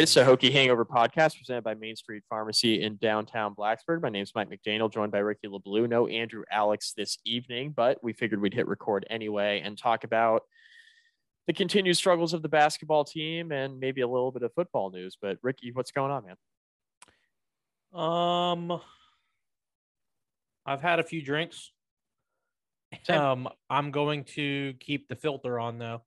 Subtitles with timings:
[0.00, 4.00] right, it's a Hokie Hangover podcast presented by Main Street Pharmacy in downtown Blacksburg.
[4.00, 5.90] My name is Mike McDaniel, joined by Ricky LeBlue.
[5.90, 10.44] No Andrew Alex this evening, but we figured we'd hit record anyway and talk about
[11.46, 15.18] the continued struggles of the basketball team and maybe a little bit of football news.
[15.20, 18.02] But Ricky, what's going on, man?
[18.02, 18.80] Um,
[20.64, 21.72] I've had a few drinks.
[23.04, 23.20] Same.
[23.20, 26.00] Um, I'm going to keep the filter on though.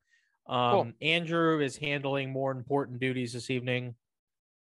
[0.48, 0.92] Um, Cool.
[1.02, 3.96] Andrew is handling more important duties this evening.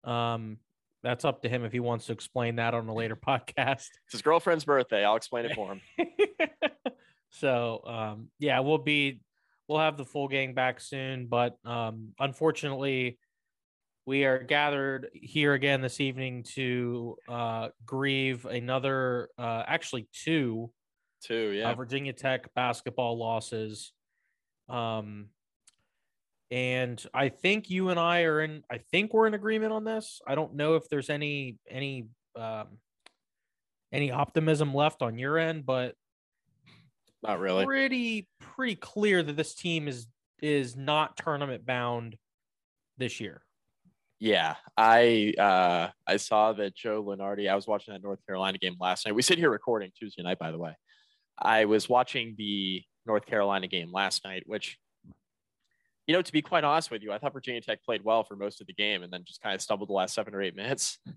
[0.03, 0.57] Um,
[1.03, 3.89] that's up to him if he wants to explain that on a later podcast.
[4.05, 5.03] It's his girlfriend's birthday.
[5.03, 5.81] I'll explain it for him.
[7.35, 9.19] so um yeah we'll be
[9.67, 13.19] we'll have the full gang back soon but um unfortunately
[14.05, 20.71] we are gathered here again this evening to uh grieve another uh actually two
[21.23, 21.73] Too, uh, yeah.
[21.73, 23.91] virginia tech basketball losses
[24.69, 25.27] um
[26.51, 30.21] and i think you and i are in i think we're in agreement on this
[30.27, 32.67] i don't know if there's any any um
[33.91, 35.95] any optimism left on your end but
[37.23, 37.65] Not really.
[37.65, 40.07] pretty pretty clear that this team is
[40.41, 42.17] is not tournament bound
[42.97, 43.41] this year.
[44.19, 47.49] Yeah, I uh, I saw that Joe Lunardi.
[47.49, 49.13] I was watching that North Carolina game last night.
[49.15, 50.75] We sit here recording Tuesday night, by the way.
[51.37, 54.77] I was watching the North Carolina game last night, which,
[56.07, 58.35] you know, to be quite honest with you, I thought Virginia Tech played well for
[58.35, 60.55] most of the game, and then just kind of stumbled the last seven or eight
[60.55, 60.99] minutes.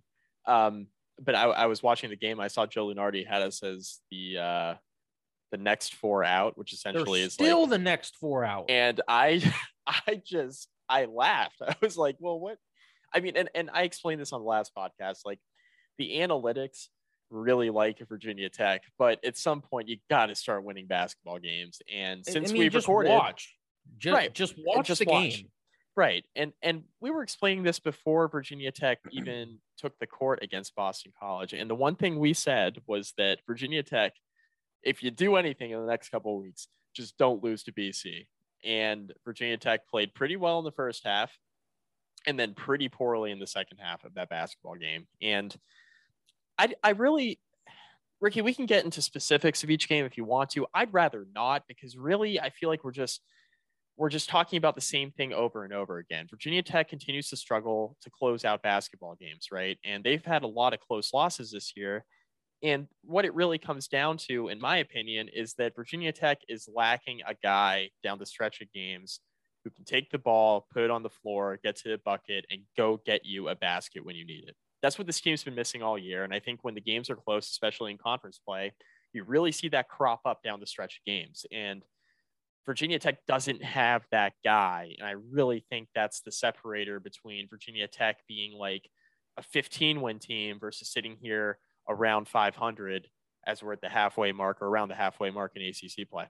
[0.47, 0.86] Um,
[1.22, 2.41] but I, I was watching the game.
[2.41, 4.75] I saw Joe Lunardi had us as the uh,
[5.50, 8.71] the next four out, which essentially They're is still like the next four out.
[8.71, 9.43] and I
[9.87, 11.60] I just I laughed.
[11.66, 12.59] I was like, well, what?
[13.15, 15.19] I mean, and and I explained this on the last podcast.
[15.25, 15.41] Like
[15.99, 16.87] the analytics
[17.31, 21.81] really like Virginia Tech, but at some point you got to start winning basketball games.
[21.93, 23.55] And since I mean, we've recorded, watch,
[23.97, 25.37] just Right, just watch just the watch.
[25.38, 25.49] game.
[25.97, 26.25] right?
[26.37, 31.12] And and we were explaining this before Virginia Tech even took the court against Boston
[31.19, 31.53] College.
[31.53, 34.12] And the one thing we said was that Virginia Tech,
[34.82, 38.26] if you do anything in the next couple of weeks, just don't lose to BC.
[38.65, 41.37] And Virginia Tech played pretty well in the first half
[42.26, 45.06] and then pretty poorly in the second half of that basketball game.
[45.22, 45.55] And
[46.59, 47.38] I, I really,
[48.20, 50.66] Ricky, we can get into specifics of each game if you want to.
[50.75, 53.20] I'd rather not because really I feel like we're just
[53.98, 56.28] we're just talking about the same thing over and over again.
[56.31, 59.76] Virginia Tech continues to struggle to close out basketball games, right?
[59.84, 62.04] And they've had a lot of close losses this year.
[62.62, 66.69] And what it really comes down to, in my opinion, is that Virginia Tech is
[66.72, 69.19] lacking a guy down the stretch of games
[69.64, 72.60] who can take the ball, put it on the floor, get to the bucket, and
[72.76, 74.54] go get you a basket when you need it.
[74.81, 76.22] That's what this team's been missing all year.
[76.22, 78.72] And I think when the games are close, especially in conference play,
[79.12, 81.44] you really see that crop up down the stretch of games.
[81.50, 81.82] And
[82.69, 84.95] Virginia Tech doesn't have that guy.
[84.99, 88.91] And I really think that's the separator between Virginia Tech being like
[89.39, 91.56] a 15 win team versus sitting here
[91.89, 93.09] around 500
[93.47, 96.27] as we're at the halfway mark or around the halfway mark in ACC play.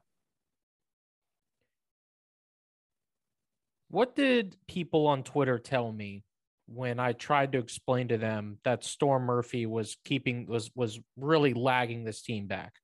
[3.88, 6.22] What did people on Twitter tell me
[6.66, 11.52] when I tried to explain to them that Storm Murphy was keeping was was really
[11.52, 12.74] lagging this team back?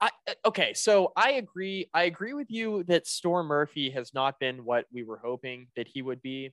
[0.00, 1.88] I, uh, okay, so I agree.
[1.94, 5.86] I agree with you that Storm Murphy has not been what we were hoping that
[5.88, 6.52] he would be,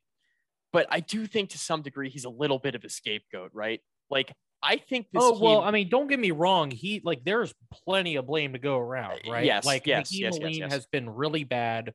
[0.71, 3.81] but I do think to some degree he's a little bit of a scapegoat, right?
[4.09, 5.23] Like I think this.
[5.23, 6.69] oh well, team- I mean, don't get me wrong.
[6.71, 9.45] He like there's plenty of blame to go around, Uh, right?
[9.45, 10.71] yes, like yes, yes, yes, yes.
[10.71, 11.93] has been really bad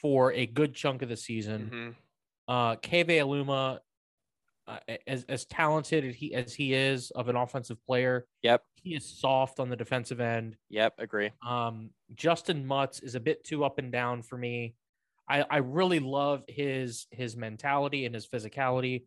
[0.00, 1.70] for a good chunk of the season.
[1.72, 1.94] Mhm.
[2.48, 3.80] Uh, Keve Aluma,
[4.68, 8.62] uh, as as talented as he as he is of an offensive player, Yep.
[8.82, 10.56] he is soft on the defensive end.
[10.70, 11.30] Yep, agree.
[11.46, 14.74] Um, Justin Mutts is a bit too up and down for me.
[15.28, 19.04] I, I really love his his mentality and his physicality,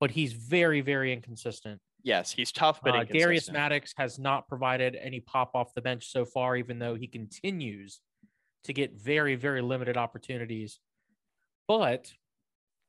[0.00, 1.80] but he's very very inconsistent.
[2.04, 3.50] Yes, he's tough, but Uh, Darius.
[3.50, 8.00] Maddox has not provided any pop off the bench so far, even though he continues
[8.64, 10.80] to get very very limited opportunities.
[11.68, 12.12] But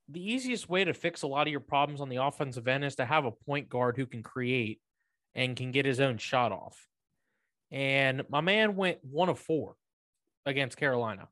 [0.08, 2.96] the easiest way to fix a lot of your problems on the offensive end is
[2.96, 4.80] to have a point guard who can create
[5.34, 6.86] and can get his own shot off.
[7.70, 9.74] And my man went one of four
[10.46, 11.28] against Carolina.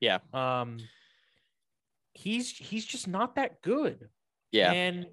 [0.00, 0.18] Yeah.
[0.32, 0.78] Um
[2.14, 4.08] he's he's just not that good.
[4.50, 5.06] Yeah, And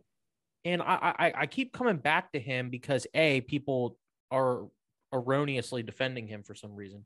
[0.63, 3.97] and I, I I keep coming back to him because A, people
[4.31, 4.67] are
[5.11, 7.05] erroneously defending him for some reason.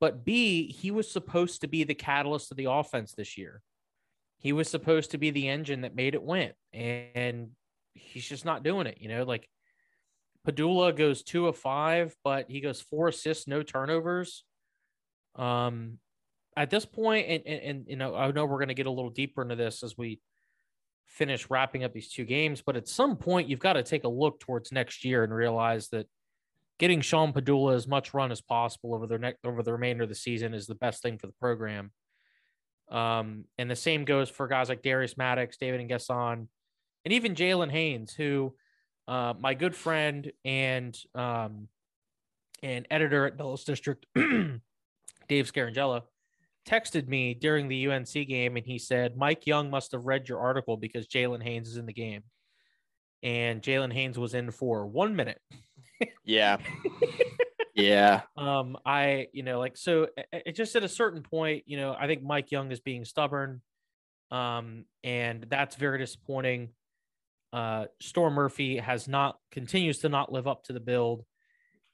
[0.00, 3.62] But B, he was supposed to be the catalyst of the offense this year.
[4.42, 6.50] He was supposed to be the engine that made it win.
[6.72, 7.50] And
[7.94, 8.98] he's just not doing it.
[9.00, 9.48] You know, like
[10.46, 14.44] Pedulla goes two of five, but he goes four assists, no turnovers.
[15.36, 15.98] Um,
[16.56, 18.90] at this point, and, and, and you know, I know we're going to get a
[18.90, 20.20] little deeper into this as we
[21.06, 22.62] finish wrapping up these two games.
[22.64, 25.88] But at some point, you've got to take a look towards next year and realize
[25.90, 26.06] that
[26.78, 30.08] getting Sean Pedulla as much run as possible over the next over the remainder of
[30.08, 31.92] the season is the best thing for the program.
[32.92, 36.46] Um, and the same goes for guys like Darius Maddox, David and N'Guessan,
[37.04, 38.54] and even Jalen Haynes, who
[39.08, 41.68] uh, my good friend and um,
[42.62, 44.60] and editor at Dulles District, Dave
[45.50, 46.02] Scarangella,
[46.68, 50.40] texted me during the UNC game, and he said Mike Young must have read your
[50.40, 52.22] article because Jalen Haynes is in the game,
[53.22, 55.40] and Jalen Haynes was in for one minute.
[56.24, 56.58] yeah.
[57.74, 58.22] yeah.
[58.36, 62.06] Um, I, you know, like so it just at a certain point, you know, I
[62.06, 63.62] think Mike Young is being stubborn.
[64.30, 66.70] Um, and that's very disappointing.
[67.52, 71.24] Uh, Storm Murphy has not continues to not live up to the build.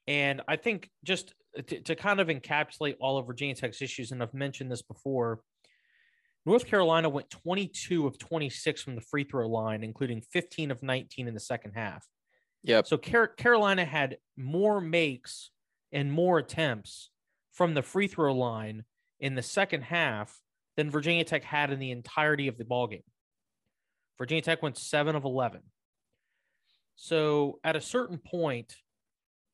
[0.07, 1.35] And I think just
[1.67, 5.41] to, to kind of encapsulate all of Virginia Tech's issues, and I've mentioned this before,
[6.47, 11.29] North Carolina went 22 of 26 from the free throw line, including 15 of 19
[11.29, 12.07] in the second half.
[12.63, 12.87] Yep.
[12.87, 15.51] So Car- Carolina had more makes
[15.93, 17.11] and more attempts
[17.53, 18.85] from the free throw line
[19.21, 20.41] in the second half
[20.77, 23.03] than Virginia Tech had in the entirety of the ball game.
[24.19, 25.61] Virginia Tech went 7 of 11.
[26.97, 28.77] So at a certain point,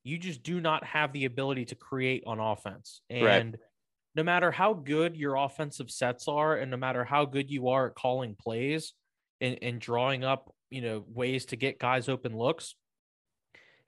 [0.03, 3.01] you just do not have the ability to create on offense.
[3.09, 3.61] And right.
[4.15, 7.89] no matter how good your offensive sets are, and no matter how good you are
[7.89, 8.93] at calling plays
[9.41, 12.75] and, and drawing up, you know, ways to get guys open looks,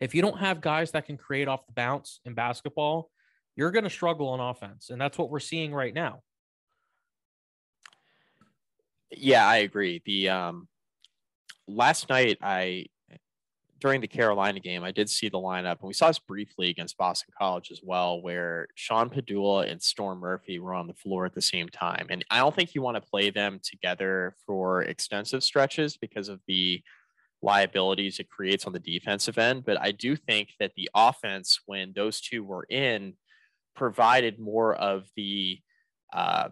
[0.00, 3.10] if you don't have guys that can create off the bounce in basketball,
[3.56, 4.90] you're going to struggle on offense.
[4.90, 6.22] And that's what we're seeing right now.
[9.10, 10.02] Yeah, I agree.
[10.04, 10.68] The um
[11.68, 12.86] last night I
[13.78, 16.96] during the Carolina game, I did see the lineup, and we saw this briefly against
[16.96, 21.34] Boston College as well, where Sean Pedulla and Storm Murphy were on the floor at
[21.34, 22.06] the same time.
[22.08, 26.40] And I don't think you want to play them together for extensive stretches because of
[26.46, 26.82] the
[27.42, 29.64] liabilities it creates on the defensive end.
[29.64, 33.14] But I do think that the offense, when those two were in,
[33.74, 35.60] provided more of the
[36.12, 36.48] uh,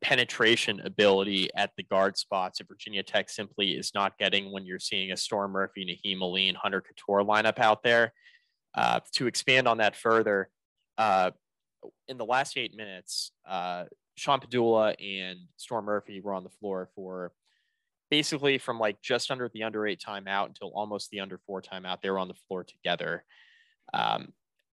[0.00, 4.80] penetration ability at the guard spots that Virginia Tech simply is not getting when you're
[4.80, 8.12] seeing a Storm Murphy, Nahiem Alleyne, Hunter Cattoor lineup out there.
[8.74, 10.48] Uh, to expand on that further,
[10.96, 11.30] uh,
[12.08, 13.84] in the last eight minutes, uh,
[14.16, 17.32] Sean Pedulla and Storm Murphy were on the floor for
[18.12, 22.02] basically from like just under the under eight timeout until almost the under four timeout,
[22.02, 23.24] they were on the floor together.
[23.94, 24.34] Um,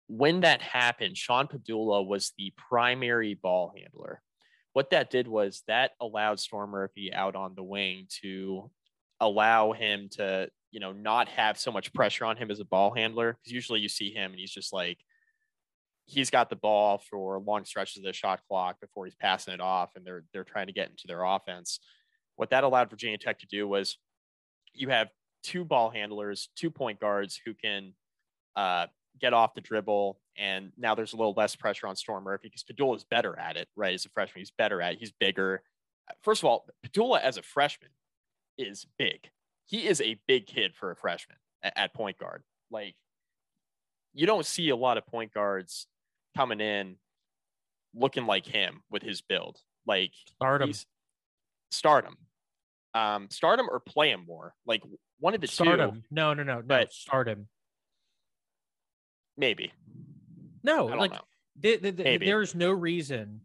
[0.06, 4.22] when that happened, Sean Pedulla was the primary ball handler.
[4.72, 8.70] What that did was that allowed Storm Murphy out on the wing to
[9.18, 12.94] allow him to, you know, not have so much pressure on him as a ball
[12.94, 13.36] handler.
[13.42, 14.98] Because usually you see him and he's just like,
[16.06, 19.60] he's got the ball for long stretches of the shot clock before he's passing it
[19.60, 21.80] off, and they're they're trying to get into their offense.
[22.36, 23.98] What that allowed Virginia Tech to do was
[24.72, 25.08] you have
[25.42, 27.92] two ball handlers, two point guards who can
[28.56, 28.86] uh,
[29.20, 30.18] get off the dribble.
[30.36, 33.56] And now there's a little less pressure on Storm Murphy because Pedulla is better at
[33.56, 33.94] it, right?
[33.94, 34.98] As a freshman, he's better at it.
[34.98, 35.62] He's bigger.
[36.22, 37.90] First of all, Pedulla as a freshman
[38.58, 39.30] is big.
[39.66, 42.42] He is a big kid for a freshman at, at point guard.
[42.70, 42.96] Like,
[44.12, 45.86] you don't see a lot of point guards
[46.36, 46.96] coming in
[47.94, 49.60] looking like him with his build.
[49.86, 50.72] Like, stardom.
[51.70, 52.16] stardom
[52.94, 54.54] um, start him or play him more.
[54.66, 54.82] Like
[55.18, 55.84] one of the start two.
[55.84, 56.02] Him.
[56.10, 56.86] No, no, no, but no.
[56.90, 57.48] Start him.
[59.36, 59.72] Maybe.
[60.62, 61.12] No, like
[61.60, 63.40] the, the, the, there's no reason,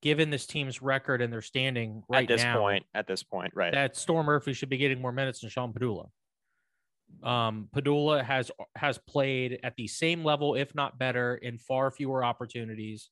[0.00, 3.52] given this team's record and their standing right at this now, point, at this point,
[3.54, 6.08] right, that Storm Murphy should be getting more minutes than Sean Pedulla.
[7.22, 12.24] Um, Pedulla has has played at the same level, if not better, in far fewer
[12.24, 13.10] opportunities,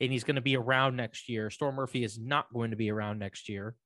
[0.00, 1.48] and he's going to be around next year.
[1.48, 3.76] Storm Murphy is not going to be around next year.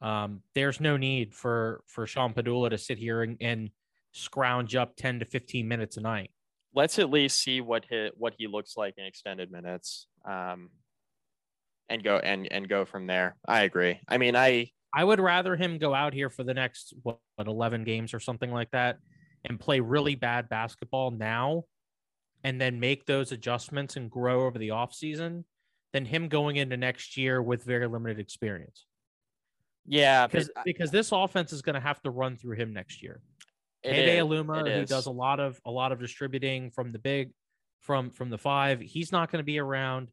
[0.00, 3.70] Um, there's no need for for Sean Pedulla to sit here and, and
[4.12, 6.30] scrounge up 10 to 15 minutes a night.
[6.74, 10.06] Let's at least see what he, what he looks like in extended minutes.
[10.28, 10.70] Um,
[11.88, 13.36] and go and and go from there.
[13.46, 14.00] I agree.
[14.06, 17.46] I mean, I I would rather him go out here for the next what, what
[17.46, 18.98] 11 games or something like that
[19.44, 21.64] and play really bad basketball now
[22.44, 25.44] and then make those adjustments and grow over the offseason
[25.92, 28.86] than him going into next year with very limited experience.
[29.88, 33.20] Yeah, because because this offense is going to have to run through him next year.
[33.84, 37.30] Ade Aluma, who does a lot of a lot of distributing from the big,
[37.80, 40.08] from from the five, he's not going to be around.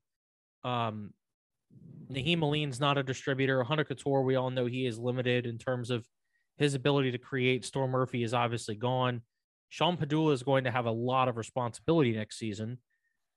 [0.63, 1.11] Um,
[2.11, 3.63] Nahiem Alleyne's not a distributor.
[3.63, 6.07] Hunter Cattoor, we all know he is limited in terms of
[6.57, 7.65] his ability to create.
[7.65, 9.21] Storm Murphy is obviously gone.
[9.69, 12.77] Sean Pedulla is going to have a lot of responsibility next season,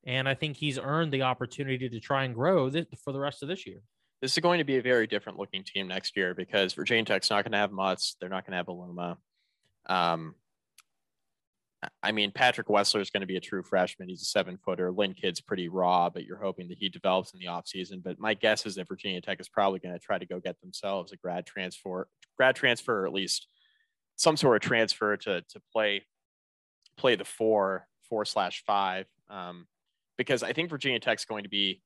[0.07, 3.43] and I think he's earned the opportunity to try and grow th- for the rest
[3.43, 3.81] of this year.
[4.21, 7.31] This is going to be a very different looking team next year because Virginia Tech's
[7.31, 8.17] not going to have Mutts.
[8.21, 9.17] They're not going to have Aluma.
[9.87, 10.35] Um,
[12.03, 14.09] I mean, Patrick Wessler is going to be a true freshman.
[14.09, 14.91] He's a seven footer.
[14.91, 18.03] Lynn Kidd's pretty raw, but you're hoping that he develops in the offseason.
[18.03, 20.61] But my guess is that Virginia Tech is probably going to try to go get
[20.61, 23.47] themselves a grad transfer, grad transfer, or at least
[24.17, 26.05] some sort of transfer to to play
[26.97, 29.07] play the four four slash five.
[29.31, 29.69] Um,
[30.17, 31.81] because I think Virginia Tech's going to be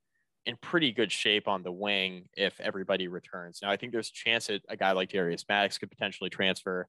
[0.45, 3.59] in pretty good shape on the wing if everybody returns.
[3.61, 6.87] Now I think there's a chance that a guy like Darius Maddox could potentially transfer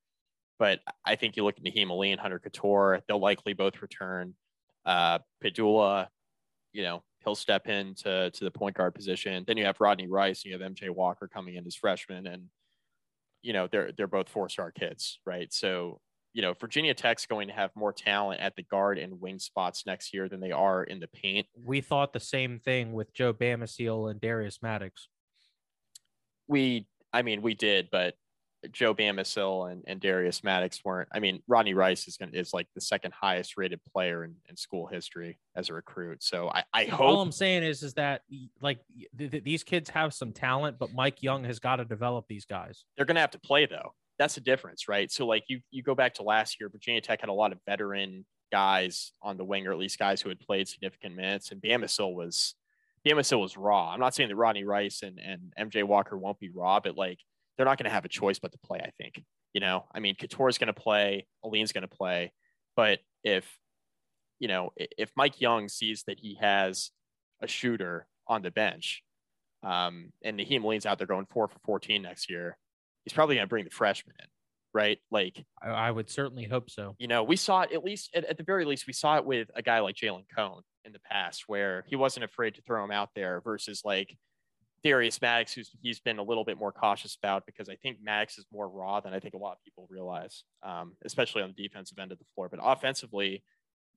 [0.58, 4.34] but I think you look at Nahiem Ali and Hunter Cattoor, they'll likely both return.
[4.84, 6.08] Uh, Pedulla,
[6.72, 9.44] you know, he'll step into to the point guard position.
[9.46, 12.44] Then you have Rodney Rice, and you have MJ Walker coming in as freshman, and
[13.42, 15.52] you know they're they're both four star kids, right?
[15.52, 16.00] So
[16.34, 19.86] you know Virginia Tech's going to have more talent at the guard and wing spots
[19.86, 21.46] next year than they are in the paint.
[21.64, 25.08] We thought the same thing with Joe Bamisile and Darius Maddox.
[26.48, 28.16] We, I mean, we did, but
[28.72, 31.08] Joe Bamisile and, and Darius Maddox weren't.
[31.12, 34.56] I mean, Rodney Rice is gonna, is like the second highest rated player in, in
[34.56, 36.22] school history as a recruit.
[36.22, 37.00] So I, I hope.
[37.00, 38.22] All I'm saying is is that
[38.60, 38.80] like
[39.16, 42.44] th- th- these kids have some talent, but Mike Young has got to develop these
[42.44, 42.84] guys.
[42.96, 43.92] They're going to have to play though.
[44.18, 45.10] That's the difference, right?
[45.10, 47.58] So like you you go back to last year, Virginia Tech had a lot of
[47.66, 51.60] veteran guys on the wing, or at least guys who had played significant minutes, and
[51.60, 52.54] Bamisile was
[53.06, 53.90] Bamisile was raw.
[53.90, 57.18] I'm not saying that Rodney Rice and and MJ Walker won't be raw, but like
[57.56, 58.80] they're not going to have a choice but to play.
[58.80, 59.22] I think.
[59.52, 62.32] You know, I mean, Cattoor's going to play, Alleyne's going to play,
[62.74, 63.46] but if
[64.40, 66.90] you know, if Mike Young sees that he has
[67.40, 69.02] a shooter on the bench,
[69.62, 72.56] um, and Nahiem Alleyne's out there going four for 14 next year,
[73.04, 74.26] he's probably going to bring the freshman in,
[74.72, 74.98] right?
[75.10, 76.96] Like, I, I, would certainly hope so.
[76.98, 79.24] You know, we saw it at least, at, at the very least, we saw it
[79.24, 82.84] with a guy like Jalen Cone in the past where he wasn't afraid to throw
[82.84, 84.16] him out there versus like
[84.84, 88.36] Darius Maddox, who's he's been a little bit more cautious about because I think Maddox
[88.36, 91.62] is more raw than I think a lot of people realize, um, especially on the
[91.62, 92.50] defensive end of the floor.
[92.50, 93.42] But offensively,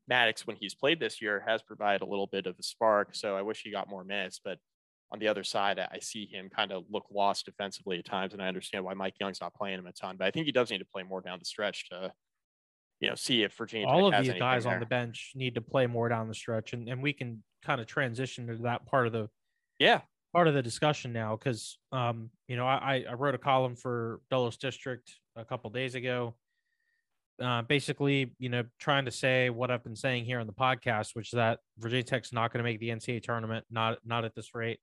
[0.08, 3.10] Maddox, when he's played this year, has provided a little bit of a spark.
[3.14, 4.40] So I wish he got more minutes.
[4.42, 4.60] But
[5.12, 8.42] on the other side, I see him kind of look lost defensively at times, and
[8.42, 10.18] I understand why Mike Young's not playing him a ton.
[10.18, 12.12] But I think he does need to play more down the stretch to,
[13.00, 13.88] you know, see if Virginia.
[13.88, 14.74] All Tech of these guys there.
[14.74, 17.80] on the bench need to play more down the stretch, and and we can kind
[17.80, 19.30] of transition to that part of the
[19.80, 20.02] yeah
[20.34, 24.20] part of the discussion now because um, you know I, I wrote a column for
[24.30, 26.36] Dulles District a couple days ago,
[27.42, 31.12] uh, basically you know trying to say what I've been saying here on the podcast,
[31.14, 34.36] which is that Virginia Tech's not going to make the NCAA tournament, not not at
[34.36, 34.80] this rate.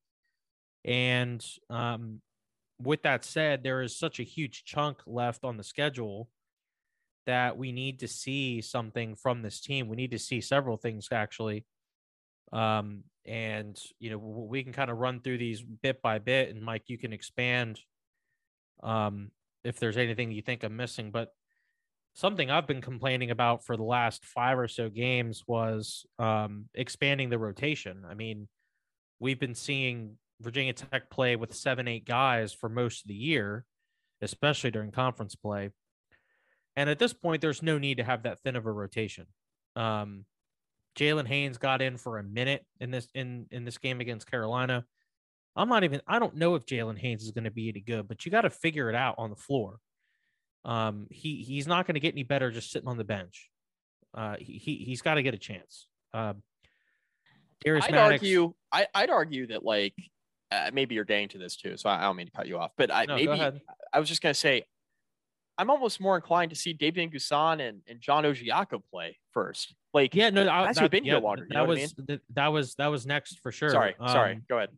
[0.84, 2.20] And um,
[2.80, 6.28] with that said, there is such a huge chunk left on the schedule
[7.26, 9.88] that we need to see something from this team.
[9.88, 11.64] We need to see several things actually.
[12.52, 16.62] Um, and you know we can kind of run through these bit by bit and
[16.62, 17.80] mike you can expand
[18.82, 19.30] um
[19.64, 21.30] if there's anything you think i'm missing but
[22.14, 27.30] something i've been complaining about for the last five or so games was um expanding
[27.30, 28.46] the rotation i mean
[29.20, 33.64] we've been seeing virginia tech play with seven eight guys for most of the year
[34.22, 35.70] especially during conference play
[36.76, 39.26] and at this point there's no need to have that thin of a rotation
[39.76, 40.24] um
[40.94, 44.84] Jalen Haynes got in for a minute in this in in this game against Carolina.
[45.56, 46.00] I'm not even.
[46.06, 48.42] I don't know if Jalen Haynes is going to be any good, but you got
[48.42, 49.78] to figure it out on the floor.
[50.64, 53.50] Um, he he's not going to get any better just sitting on the bench.
[54.16, 55.86] Uh, he, he he's got to get a chance.
[56.12, 56.34] Uh,
[57.64, 58.54] Darius I'd Maddox, argue.
[58.72, 59.94] I, I'd argue that like
[60.50, 62.58] uh, maybe you're getting to this too, so I, I, don't mean to cut you
[62.58, 63.60] off, but I no, maybe
[63.92, 64.64] I was just going to say
[65.56, 69.74] I'm almost more inclined to see David N'Guessan and, and John Ojiako play first.
[69.92, 71.46] Like, yeah, no, I, that's that, been yeah, longer.
[71.50, 72.20] That was I mean?
[72.34, 73.70] that was that was next for sure.
[73.70, 74.40] Sorry, um, sorry.
[74.48, 74.70] Go ahead.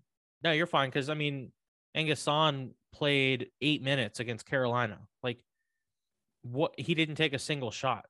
[0.44, 1.52] No, you're fine because I mean,
[1.96, 4.98] N'Guessan played eight minutes against Carolina.
[5.22, 5.38] Like,
[6.42, 6.74] what?
[6.76, 8.04] He didn't take a single shot.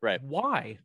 [0.00, 0.22] Right.
[0.22, 0.78] Why?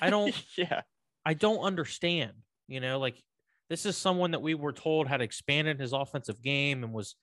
[0.00, 0.34] I don't.
[0.56, 0.82] yeah.
[1.24, 2.32] I don't understand.
[2.66, 3.22] You know, like
[3.70, 7.16] this is someone that we were told had expanded his offensive game and was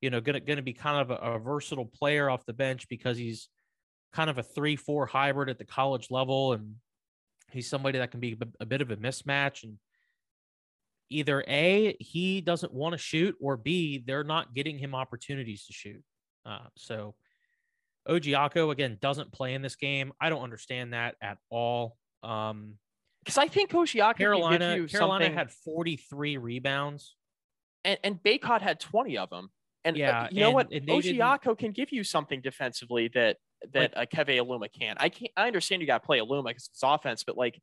[0.00, 3.18] you know, to gonna be kind of a, a, versatile player off the bench because
[3.18, 3.48] he's
[4.12, 6.76] kind of a three four hybrid at the college level, and
[7.50, 9.64] he's somebody that can be a bit of a mismatch.
[9.64, 9.78] And
[11.10, 15.72] either a he doesn't want to shoot, or b they're not getting him opportunities to
[15.72, 16.02] shoot.
[16.46, 17.14] Uh, so
[18.08, 20.12] Ojiako again doesn't play in this game.
[20.20, 21.96] I don't understand that at all.
[22.22, 22.74] Um,
[23.28, 27.14] because I think Ojiako Carolina Carolina had 43 rebounds.
[27.84, 29.50] And, and Bacot had 20 of them.
[29.84, 30.70] And uh, yeah, uh, you know what?
[30.70, 33.36] Ojiako can give you something defensively that
[33.74, 34.96] that like, uh, Keve Aluma can't.
[34.98, 35.30] I can't.
[35.36, 37.60] I understand you got to play Aluma because it's offense, but like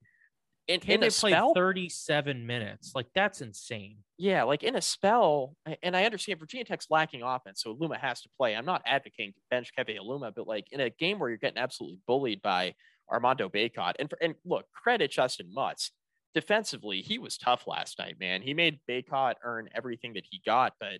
[0.67, 2.91] in, Can in they a play spell, 37 minutes?
[2.93, 3.98] Like that's insane.
[4.19, 8.22] yeah, like in a spell, and I understand Virginia Tech's lacking offense, so Aluma has
[8.22, 8.55] to play.
[8.55, 11.57] I'm not advocating to bench Keve Aluma, but like in a game where you're getting
[11.57, 12.75] absolutely bullied by
[13.12, 15.91] Armando Bacot, and for, and look, credit Justin Mutts.
[16.33, 18.41] Defensively, he was tough last night, man.
[18.41, 21.00] He made Bacot earn everything that he got, but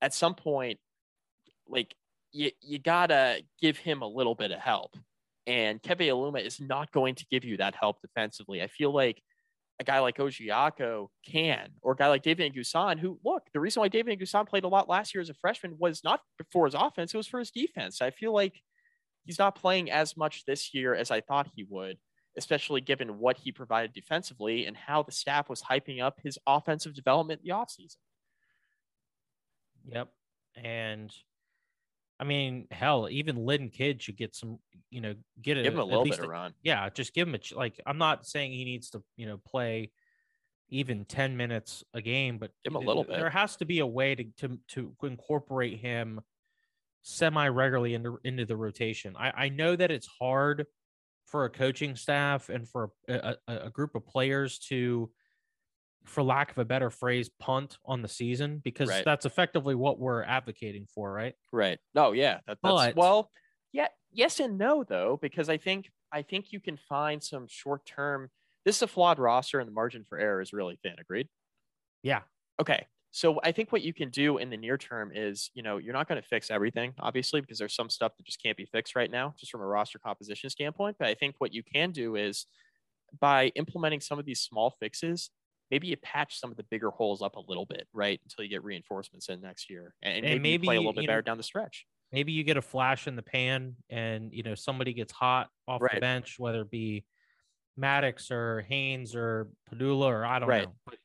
[0.00, 0.78] at some point,
[1.66, 1.94] like
[2.30, 4.96] you, you gotta give him a little bit of help.
[5.46, 8.62] And Keve Aluma is not going to give you that help defensively.
[8.62, 9.22] I feel like
[9.80, 13.80] a guy like Ojiako can, or a guy like David N'Guessan, who look, the reason
[13.80, 16.20] why David N'Guessan played a lot last year as a freshman was not
[16.52, 18.02] for his offense, it was for his defense.
[18.02, 18.60] I feel like
[19.28, 21.98] he's not playing as much this year as I thought he would,
[22.38, 26.94] especially given what he provided defensively and how the staff was hyping up his offensive
[26.94, 27.98] development the offseason.
[29.84, 30.08] Yep.
[30.56, 31.14] And
[32.18, 35.82] I mean, hell, even Lynn Kidd should get some, you know, get Give him a
[35.82, 36.54] at little least bit of run.
[36.62, 37.78] yeah, just give him a like.
[37.84, 39.90] I'm not saying he needs to, you know, play
[40.70, 43.18] even 10 minutes a game, but Give him a little bit.
[43.18, 46.22] There has to be a way to to to incorporate him
[47.08, 49.14] semi regularly into into the rotation.
[49.18, 50.66] I I know that it's hard
[51.26, 55.10] for a coaching staff and for a, a, a group of players to
[56.04, 59.04] for lack of a better phrase punt on the season because Right.
[59.04, 61.78] that's effectively what we're advocating for right Right.
[61.94, 62.40] No, yeah.
[62.46, 63.30] That, that's But- well,
[63.72, 67.84] yeah, yes and no though, because I think I think you can find some short
[67.84, 68.30] term.
[68.64, 70.94] This is a flawed roster, and the margin for error is really thin.
[70.98, 71.28] Agreed.
[72.02, 72.22] yeah
[72.60, 72.86] Okay.
[73.10, 75.94] So I think what you can do in the near term is, you know, you're
[75.94, 78.94] not going to fix everything, obviously, because there's some stuff that just can't be fixed
[78.94, 80.96] right now, just from a roster composition standpoint.
[80.98, 82.46] But I think what you can do is
[83.20, 85.30] by implementing some of these small fixes,
[85.70, 88.20] maybe you patch some of the bigger holes up a little bit, right?
[88.24, 89.94] Until you get reinforcements in next year.
[90.02, 91.86] And, And maybe, you play a little bit you know, better down the stretch.
[92.12, 95.88] maybe you get a flash in the pan and you know somebody gets hot off
[95.90, 97.06] the bench whether it be
[97.76, 100.56] Maddox or Haynes or Pedulla or I don't Right.
[100.56, 100.98] know but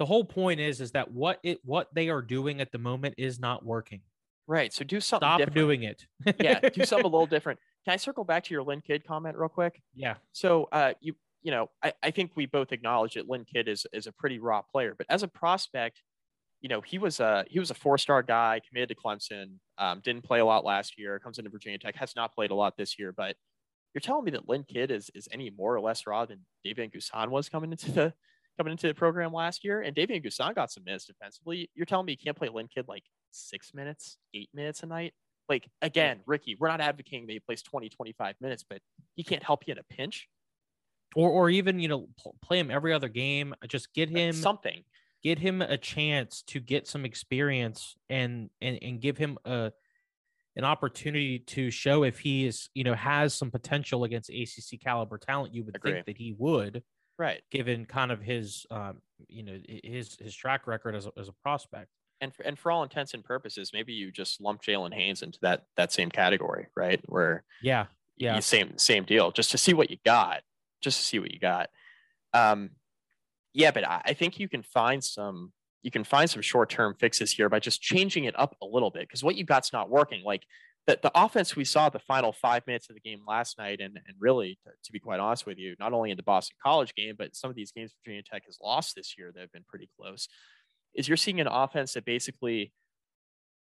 [0.00, 3.14] the whole point is is that what it what they are doing at the moment
[3.18, 4.00] is not working
[4.46, 4.72] Right.
[4.72, 5.54] So do something stop different.
[5.54, 6.06] doing it
[6.40, 7.60] yeah, do something a little different.
[7.84, 9.80] Can I circle back to your Lynn Kidd comment real quick?
[9.94, 13.68] yeah So uh, you you know, I, I think we both acknowledge that Lynn Kidd
[13.68, 16.02] is is a pretty raw player, but as a prospect,
[16.62, 20.00] you know, he was a he was a four star guy, committed to Clemson, um,
[20.02, 22.76] didn't play a lot last year, comes into Virginia Tech, has not played a lot
[22.76, 23.36] this year, but
[23.94, 26.92] you're telling me that Lynn Kidd is is any more or less raw than David
[26.92, 28.14] N'Guessan was coming into the
[28.60, 31.70] coming into the program last year, and David N'Guessan got some minutes defensively.
[31.74, 35.14] You're telling me you can't play Lynn Kidd like six minutes, eight minutes a night?
[35.48, 38.80] Like again, Ricky, we're not advocating that he plays 20, 25 minutes, but
[39.14, 40.28] he can't help you in a pinch.
[41.16, 44.84] or or even you know pl- play him every other game just get him something.
[45.22, 49.72] get him a chance to get some experience and and and give him a
[50.54, 55.16] an opportunity to show if he is you know has some potential against ACC caliber
[55.16, 55.54] talent.
[55.54, 56.82] You would think that he would,
[57.20, 57.42] Right.
[57.50, 61.32] given kind of his um you know his his track record as a, as a
[61.32, 61.90] prospect.
[62.22, 65.38] And for, and for all intents and purposes, maybe you just lump Jalen Haynes into
[65.42, 66.98] that that same category, right?
[67.06, 68.38] Where Yeah, yeah.
[68.40, 70.40] same same deal, just to see what you got,
[70.80, 71.68] just to see what you got.
[72.32, 72.70] Um,
[73.52, 75.52] yeah, but I, I think you can find some
[75.82, 78.90] you can find some short term fixes here by just changing it up a little
[78.90, 80.22] bit because what you got's not working.
[80.24, 80.44] Like
[80.86, 83.98] the the offense we saw the final five minutes of the game last night, and
[84.06, 86.94] and really to, to be quite honest with you, not only in the Boston College
[86.94, 89.64] game, but some of these games Virginia Tech has lost this year that have been
[89.68, 90.28] pretty close.
[90.94, 92.72] Is you're seeing an offense that basically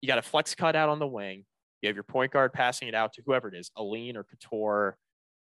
[0.02, 1.46] you got a flex cut out on the wing.
[1.82, 4.94] You have your point guard passing it out to whoever it is, Alleyne or Cattoor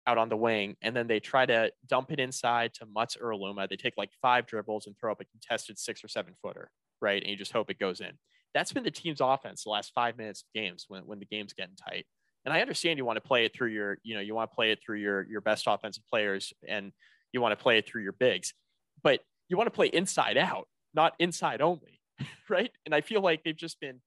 [0.06, 0.76] out on the wing.
[0.82, 3.68] And then they try to dump it inside to Mutts or Aluma.
[3.68, 7.20] They take like five dribbles and throw up a contested six or seven footer, right?
[7.20, 8.12] And you just hope it goes in.
[8.54, 11.52] That's been the team's offense the last five minutes of games when, when the game's
[11.52, 12.06] getting tight.
[12.44, 14.54] And I understand you want to play it through your, you know, you want to
[14.54, 16.92] play it through your your best offensive players and
[17.32, 18.54] you want to play it through your bigs,
[19.02, 22.00] but you want to play inside out, not inside only,
[22.48, 22.70] right?
[22.87, 24.00] And I feel like they've just been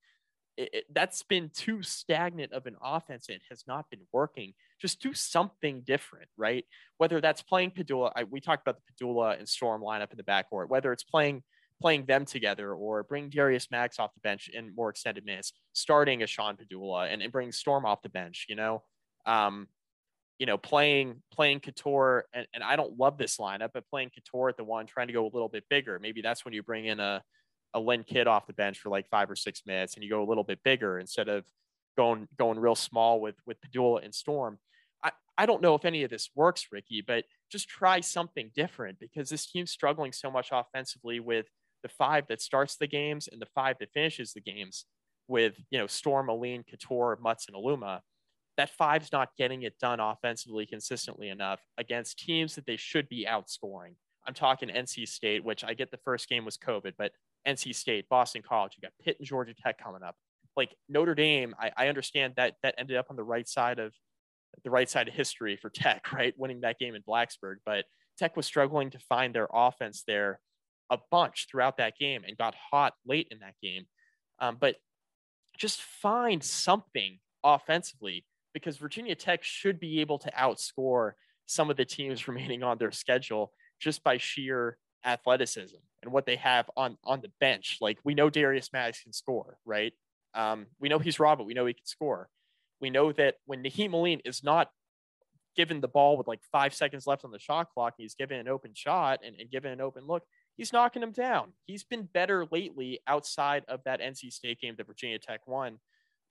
[0.57, 3.29] it, it- that's been too stagnant of an offense.
[3.29, 4.53] It has not been working.
[4.79, 6.65] Just do something different, right?
[6.97, 10.23] Whether that's playing Pedulla, I, we talked about the Pedulla and Storm lineup in the
[10.23, 10.69] backcourt.
[10.69, 11.43] Whether it's playing
[11.81, 16.23] playing them together or bring Darius Max off the bench in more extended minutes, starting
[16.23, 18.45] a Sean Pedulla and, and bring Storm off the bench.
[18.47, 18.83] You know,
[19.25, 19.67] um,
[20.39, 24.49] you know, playing playing Cattoor and, and I don't love this lineup, but playing Cattoor
[24.49, 25.99] at the one, trying to go a little bit bigger.
[25.99, 27.21] Maybe that's when you bring in a
[27.73, 30.23] a Lynn Kidd off the bench for like five or six minutes, and you go
[30.23, 31.45] a little bit bigger instead of
[31.97, 34.57] going going real small with with Pedulla and Storm.
[35.03, 38.99] I I don't know if any of this works, Ricky, but just try something different
[38.99, 41.47] because this team's struggling so much offensively with
[41.83, 44.85] the five that starts the games and the five that finishes the games
[45.27, 48.01] with you know Storm, Alleyne, Cattoor, Mutts, and Aluma.
[48.57, 53.25] That five's not getting it done offensively consistently enough against teams that they should be
[53.27, 53.95] outscoring
[54.27, 57.11] I'm talking NC State, which I get the first game was COVID, but
[57.47, 60.15] NC State, Boston College, you got Pitt and Georgia Tech coming up.
[60.55, 63.93] Like Notre Dame, I, I understand that that ended up on the right side of
[64.63, 66.33] the right side of history for Tech, right?
[66.37, 67.55] Winning that game in Blacksburg.
[67.65, 67.85] But
[68.17, 70.39] Tech was struggling to find their offense there
[70.91, 73.87] a bunch throughout that game and got hot late in that game.
[74.39, 74.75] Um, but
[75.57, 81.13] just find something offensively because Virginia Tech should be able to outscore
[81.45, 86.35] some of the teams remaining on their schedule just by sheer athleticism and what they
[86.35, 87.77] have on on the bench.
[87.81, 89.93] Like we know Darius Maddox can score, right?
[90.33, 92.29] Um, we know he's raw, but we know he can score.
[92.79, 94.69] We know that when Nahiem Alleyne is not
[95.55, 98.47] given the ball with like five seconds left on the shot clock, he's given an
[98.47, 100.23] open shot and, and given an open look,
[100.57, 101.53] he's knocking him down.
[101.65, 105.79] He's been better lately outside of that NC State game that Virginia Tech won.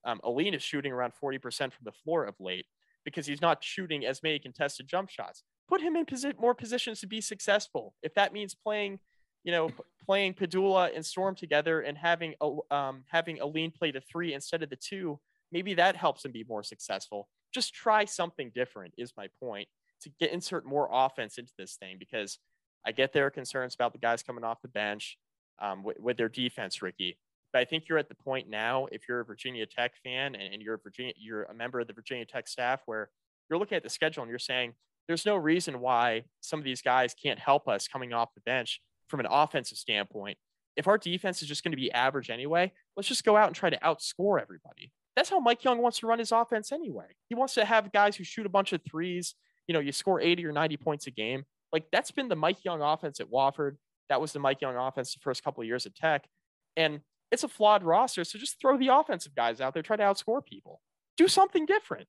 [0.05, 1.41] Um, Alleyne is shooting around 40%
[1.73, 2.65] from the floor of late
[3.05, 5.43] because he's not shooting as many contested jump shots.
[5.67, 7.93] Put him in posi- more positions to be successful.
[8.01, 8.99] If that means playing,
[9.43, 9.69] you know,
[10.05, 12.35] playing Pedulla and Storm together and having
[12.69, 15.19] um, having Alleyne play the three instead of the two,
[15.51, 17.29] maybe that helps him be more successful.
[17.53, 18.93] Just try something different.
[18.97, 19.67] Is my point
[20.01, 22.39] to get insert more offense into this thing because
[22.85, 25.17] I get there are concerns about the guys coming off the bench
[25.59, 27.17] um, with, with their defense, Ricky.
[27.53, 30.53] But I think you're at the point now, if you're a Virginia Tech fan and,
[30.53, 33.09] and you're a Virginia, you're a member of the Virginia Tech staff, where
[33.49, 34.73] you're looking at the schedule and you're saying,
[35.07, 38.81] there's no reason why some of these guys can't help us coming off the bench
[39.07, 40.37] from an offensive standpoint.
[40.77, 43.55] If our defense is just going to be average anyway, let's just go out and
[43.55, 44.93] try to outscore everybody.
[45.15, 47.07] That's how Mike Young wants to run his offense anyway.
[47.27, 49.35] He wants to have guys who shoot a bunch of threes.
[49.67, 51.43] You know, you score 80 or 90 points a game.
[51.71, 53.77] Like that's been the Mike Young offense at Wofford.
[54.09, 56.27] That was the Mike Young offense the first couple of years at Tech.
[56.75, 58.23] And it's a flawed roster.
[58.23, 60.81] So just throw the offensive guys out there, try to outscore people.
[61.17, 62.07] Do something different.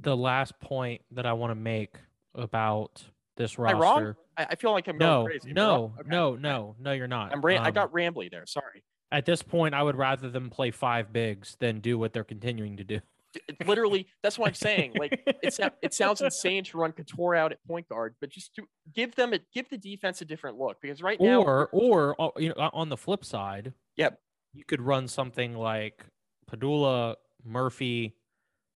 [0.00, 1.96] The last point that I want to make
[2.34, 3.02] about
[3.36, 3.76] this roster.
[3.76, 4.14] Am I wrong?
[4.36, 5.52] I, feel like I'm no, crazy.
[5.52, 6.08] No, okay.
[6.08, 7.32] no, no, no, you're not.
[7.32, 8.46] I'm ra- um, I got rambly there.
[8.46, 8.84] Sorry.
[9.12, 12.76] At this point, I would rather them play five bigs than do what they're continuing
[12.76, 13.00] to do.
[13.66, 14.94] Literally, that's what I'm saying.
[14.98, 18.64] Like it's it sounds insane to run Cattoor out at point guard, but just to
[18.94, 22.30] give them a give the defense a different look because right now, or or uh,
[22.36, 24.20] you know, on the flip side, yep,
[24.52, 26.04] you could run something like
[26.50, 28.16] Pedulla Murphy,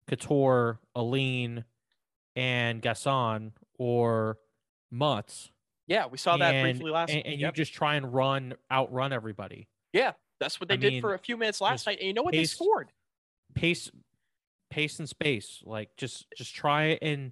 [0.10, 1.66] Cattoor, Alleyne
[2.36, 4.38] and Gasson, or
[4.92, 5.50] Mutts.
[5.88, 7.12] Yeah, we saw that briefly last.
[7.12, 7.52] And, and yep.
[7.58, 9.68] you just try and run outrun everybody.
[9.92, 12.00] Yeah, that's what they I did mean, for a few minutes last night.
[12.00, 12.34] And you know what?
[12.34, 12.92] Pace, they scored.
[13.54, 13.92] Pace
[14.74, 15.62] pace and space.
[15.66, 17.32] Like just just try and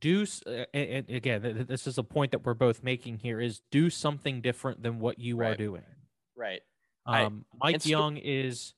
[0.00, 0.24] do.
[0.46, 4.40] Uh, and again, this is a point that we're both making here: is do something
[4.40, 5.52] different than what you right.
[5.52, 5.84] are doing.
[6.36, 6.62] Right.
[7.06, 8.74] Um, I, Mike Young is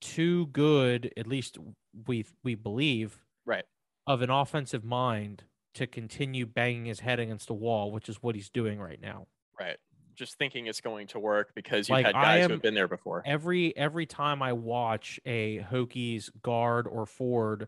[0.00, 1.58] too good, at least
[2.06, 3.64] we we believe, right,
[4.06, 8.34] of an offensive mind to continue banging his head against the wall, which is what
[8.34, 9.26] he's doing right now.
[9.58, 9.76] Right
[10.20, 12.74] just thinking it's going to work because you've like, had guys am, who have been
[12.74, 13.22] there before.
[13.26, 17.66] Every every time I watch a Hokies guard or Ford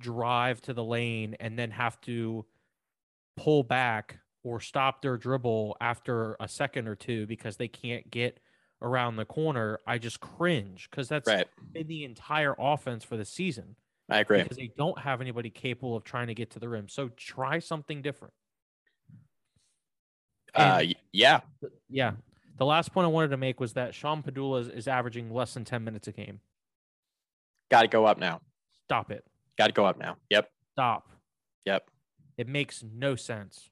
[0.00, 2.44] drive to the lane and then have to
[3.36, 8.40] pull back or stop their dribble after a second or two because they can't get
[8.80, 11.46] around the corner, I just cringe because that's right.
[11.72, 13.76] been the entire offense for the season.
[14.10, 14.42] I agree.
[14.42, 16.88] Because they don't have anybody capable of trying to get to the rim.
[16.88, 18.34] So try something different.
[20.54, 21.40] Uh, yeah,
[21.88, 22.12] yeah.
[22.58, 25.54] The last point I wanted to make was that Sean Pedulla is, is averaging less
[25.54, 26.40] than ten minutes a game.
[27.70, 28.40] Got to go up now.
[28.84, 29.24] Stop it.
[29.56, 30.16] Got to go up now.
[30.30, 30.50] Yep.
[30.72, 31.08] Stop.
[31.64, 31.88] Yep.
[32.36, 33.70] It makes no sense.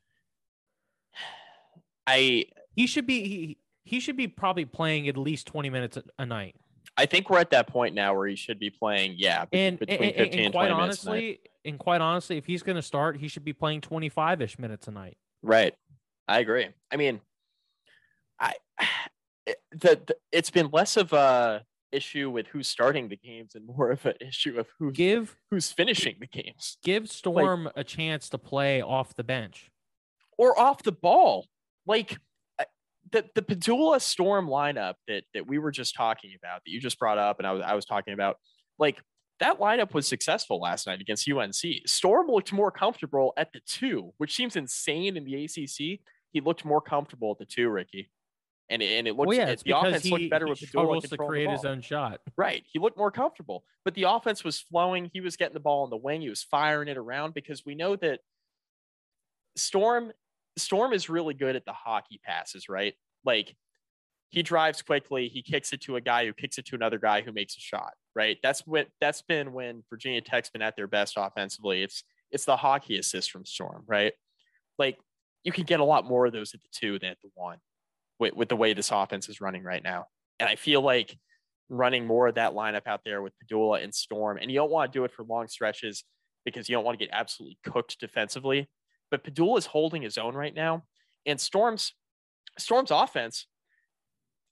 [2.06, 6.04] I he should be he, he should be probably playing at least 20 minutes a,
[6.18, 6.56] a night.
[6.96, 10.10] I think we're at that point now where he should be playing, yeah, and, between
[10.10, 13.28] and, 15 and, and quite honestly, and quite honestly, if he's going to start, he
[13.28, 15.16] should be playing 25 ish minutes a night.
[15.42, 15.74] Right.
[16.30, 16.68] I agree.
[16.92, 17.20] I mean,
[18.38, 18.54] I
[19.46, 23.90] the, the it's been less of a issue with who's starting the games and more
[23.90, 26.78] of an issue of who give who's finishing the games.
[26.84, 29.72] Give Storm like, a chance to play off the bench
[30.38, 31.46] or off the ball.
[31.84, 32.16] Like
[32.60, 32.64] uh,
[33.10, 36.98] the the Pedulla Storm lineup that that we were just talking about that you just
[37.00, 38.36] brought up and I was I was talking about
[38.78, 39.02] like
[39.40, 41.54] that lineup was successful last night against UNC.
[41.86, 46.00] Storm looked more comfortable at the two, which seems insane in the ACC.
[46.32, 48.10] He looked more comfortable at the two, Ricky.
[48.68, 51.08] And, and it looked well, yeah, it's the offense he, looked better he with struggles
[51.08, 52.20] to create his own shot.
[52.36, 52.64] Right.
[52.72, 53.64] He looked more comfortable.
[53.84, 55.10] But the offense was flowing.
[55.12, 56.20] He was getting the ball on the wing.
[56.20, 58.20] He was firing it around because we know that
[59.56, 60.12] Storm
[60.56, 62.94] Storm is really good at the hockey passes, right?
[63.24, 63.56] Like
[64.28, 67.20] he drives quickly, he kicks it to a guy who kicks it to another guy
[67.22, 68.38] who makes a shot, right?
[68.42, 71.82] That's what that's been when Virginia Tech's been at their best offensively.
[71.82, 74.12] It's it's the hockey assist from Storm, right?
[74.78, 74.98] Like
[75.44, 77.58] you can get a lot more of those at the two than at the one
[78.18, 80.06] with, with the way this offense is running right now.
[80.38, 81.16] And I feel like
[81.68, 84.92] running more of that lineup out there with Pedulla and Storm, and you don't want
[84.92, 86.04] to do it for long stretches
[86.44, 88.68] because you don't want to get absolutely cooked defensively.
[89.10, 90.84] But Pedulla is holding his own right now,
[91.26, 91.92] and Storm's
[92.58, 93.46] Storm's offense,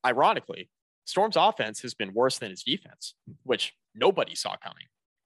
[0.07, 0.70] ironically,
[1.05, 4.85] Storm's offense has been worse than his defense, which nobody saw coming.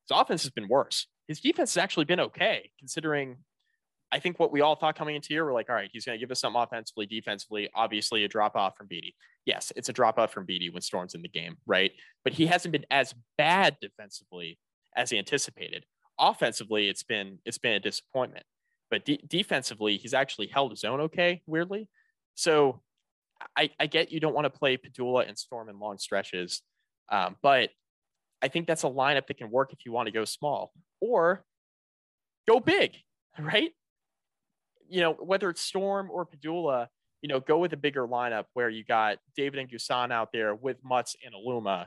[0.09, 1.07] His offense has been worse.
[1.29, 3.39] His defense has actually been okay, considering
[4.13, 6.19] I think what we all thought coming into here, we're like, all right, he's going
[6.19, 7.71] to give us something offensively, defensively.
[7.75, 9.15] Obviously, a drop off from Bede.
[9.47, 11.93] Yes, it's a drop off from Bede when Storm's in the game, right?
[12.23, 14.59] But he hasn't been as bad defensively
[14.95, 15.87] as he anticipated.
[16.19, 18.45] Offensively, it's been it's been a disappointment.
[18.91, 21.89] But de- defensively, he's actually held his own okay, weirdly.
[22.35, 22.83] So
[23.57, 26.61] I, I get you don't want to play Pedulla and Storm in long stretches,
[27.09, 27.71] um, but
[28.43, 31.45] I think that's a lineup that can work if you want to go small or
[32.47, 32.97] go big,
[33.39, 33.73] right?
[34.89, 36.89] You know, whether it's Storm or Pedulla,
[37.23, 40.55] you know, go with a bigger lineup where you got David and N'Guessan out there
[40.55, 41.87] with Mutts and Aluma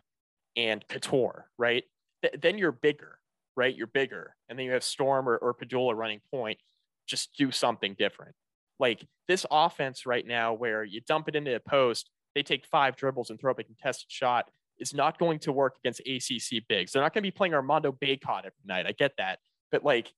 [0.56, 1.84] and Cattoor, right?
[2.22, 3.20] Th- then you're bigger,
[3.56, 3.76] right?
[3.76, 4.36] You're bigger.
[4.48, 6.60] And then you have Storm or, or Pedulla running point.
[7.06, 8.34] Just do something different.
[8.80, 12.96] Like this offense right now, where you dump it into a post, they take five
[12.96, 16.92] dribbles and throw up a contested shot, is not going to work against ACC bigs.
[16.92, 18.86] They're not going to be playing Armando Bacot every night.
[18.86, 19.40] I get that.
[19.72, 20.14] But like,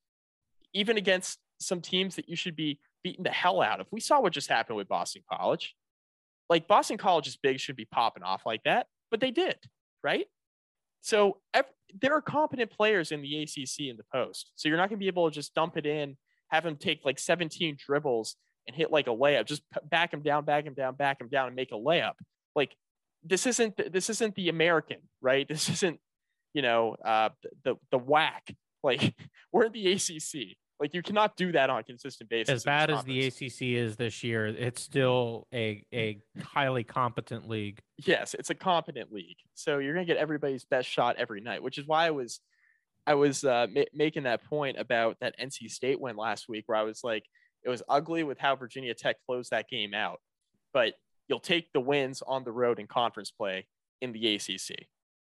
[0.74, 3.88] even against some teams that you should be beating the hell out of.
[3.92, 5.76] We saw what just happened with Boston College.
[6.50, 9.58] Like Boston College's big should be popping off like that, but they did,
[10.04, 10.28] right?
[11.02, 14.52] So every, there are competent players in the ACC in the post.
[14.56, 16.18] So you're not going to be able to just dump it in,
[16.50, 18.36] have them take like 17 dribbles
[18.68, 19.46] and hit like a layup.
[19.46, 22.14] Just back him down, back him down, back him down, and make a layup.
[22.56, 22.76] Like
[23.24, 25.48] this isn't this isn't the American, right?
[25.50, 26.00] This isn't
[26.54, 27.30] you know uh,
[27.64, 28.56] the the WAC.
[28.84, 29.14] Like
[29.52, 30.58] we're in the ACC.
[30.80, 32.54] Like you cannot do that on a consistent basis.
[32.54, 37.80] As bad as the ACC is this year, it's still a a highly competent league.
[37.98, 39.38] Yes, it's a competent league.
[39.56, 42.42] So you're gonna get everybody's best shot every night, which is why I was
[43.08, 46.78] I was uh, ma- making that point about that NC State win last week, where
[46.78, 47.24] I was like,
[47.64, 50.20] it was ugly with how Virginia Tech closed that game out,
[50.74, 50.94] but
[51.28, 53.66] you'll take the wins on the road in conference play
[54.02, 54.88] in the ACC.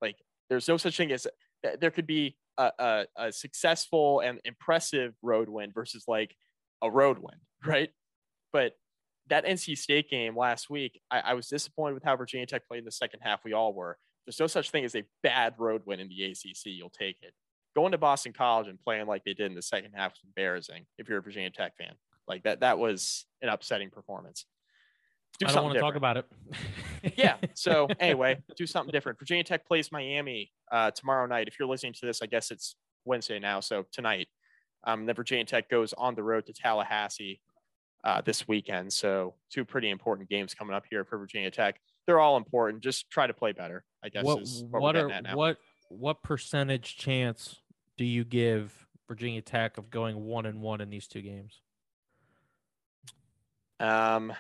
[0.03, 0.17] Like
[0.49, 1.27] there's no such thing as
[1.81, 6.37] there could be a, a, a successful and impressive road win versus like
[6.83, 7.91] a road win, right?
[8.53, 8.73] But
[9.29, 12.79] that NC State game last week, I, I, was disappointed with how Virginia Tech played
[12.79, 13.45] in the second half.
[13.45, 13.99] We all were.
[14.27, 16.67] There's no such thing as a bad road win in the ACC.
[16.67, 17.33] You'll take it.
[17.77, 20.87] Going to Boston College and playing like they did in the second half was embarrassing
[20.99, 21.93] if you're a Virginia Tech fan.
[22.27, 24.45] Like that, that was an upsetting performance.
[25.39, 26.27] Do I don't want to talk about it.
[27.17, 27.37] yeah.
[27.55, 29.19] So anyway, do something different.
[29.19, 31.49] Virginia Tech plays Miami uh, tomorrow night.
[31.49, 33.61] If you're listening to this, I guess it's Wednesday now.
[33.61, 34.29] So tonight,
[34.85, 37.41] um, the Virginia Tech goes on the road to Tallahassee
[38.05, 38.93] uh, this weekend.
[38.93, 41.81] So two pretty important games coming up here for Virginia Tech.
[42.07, 42.83] They're all important.
[42.83, 43.85] Just try to play better.
[44.03, 44.25] I guess.
[44.25, 47.61] What what, what are what what percentage chance
[47.97, 48.73] do you give
[49.09, 51.61] Virginia Tech of going one and one in these two games?
[53.81, 54.33] Um,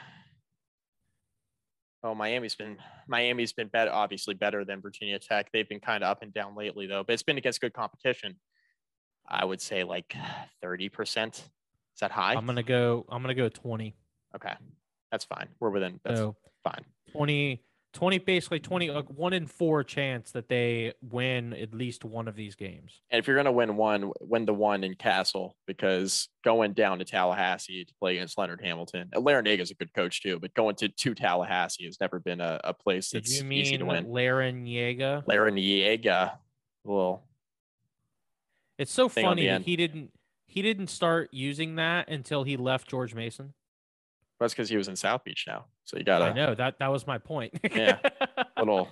[2.04, 2.76] Oh, Miami's been
[3.08, 5.50] Miami's been better, obviously better than Virginia Tech.
[5.52, 7.02] They've been kind of up and down lately, though.
[7.02, 8.37] But it's been against good competition.
[9.28, 10.14] I would say like
[10.62, 11.37] thirty percent.
[11.38, 12.34] Is that high?
[12.34, 13.04] I'm gonna go.
[13.08, 13.96] I'm gonna go twenty.
[14.34, 14.54] Okay,
[15.11, 15.48] that's fine.
[15.58, 15.98] We're within.
[16.04, 16.84] That's so, fine.
[17.12, 17.62] 20,
[17.94, 22.37] 20 basically 20 like one in four chance that they win at least one of
[22.37, 23.01] these games.
[23.11, 26.98] And if you're going to win one win the one in Cassell because going down
[26.98, 30.74] to tallahassee to play against leonard hamilton larrañaga is a good coach too but going
[30.77, 33.85] to, to tallahassee has never been a, a place that's Did you mean easy to
[33.85, 34.07] win.
[34.07, 36.38] Larrañaga larrañaga
[36.85, 37.22] well
[38.79, 40.11] it's so funny that he didn't
[40.46, 43.53] he didn't start using that until he left george mason
[44.40, 45.66] that's because he was in South Beach now.
[45.85, 46.27] So you gotta.
[46.27, 47.59] I know that that was my point.
[47.72, 47.98] yeah,
[48.59, 48.88] little,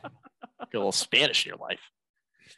[0.60, 1.80] a little Spanish in your life.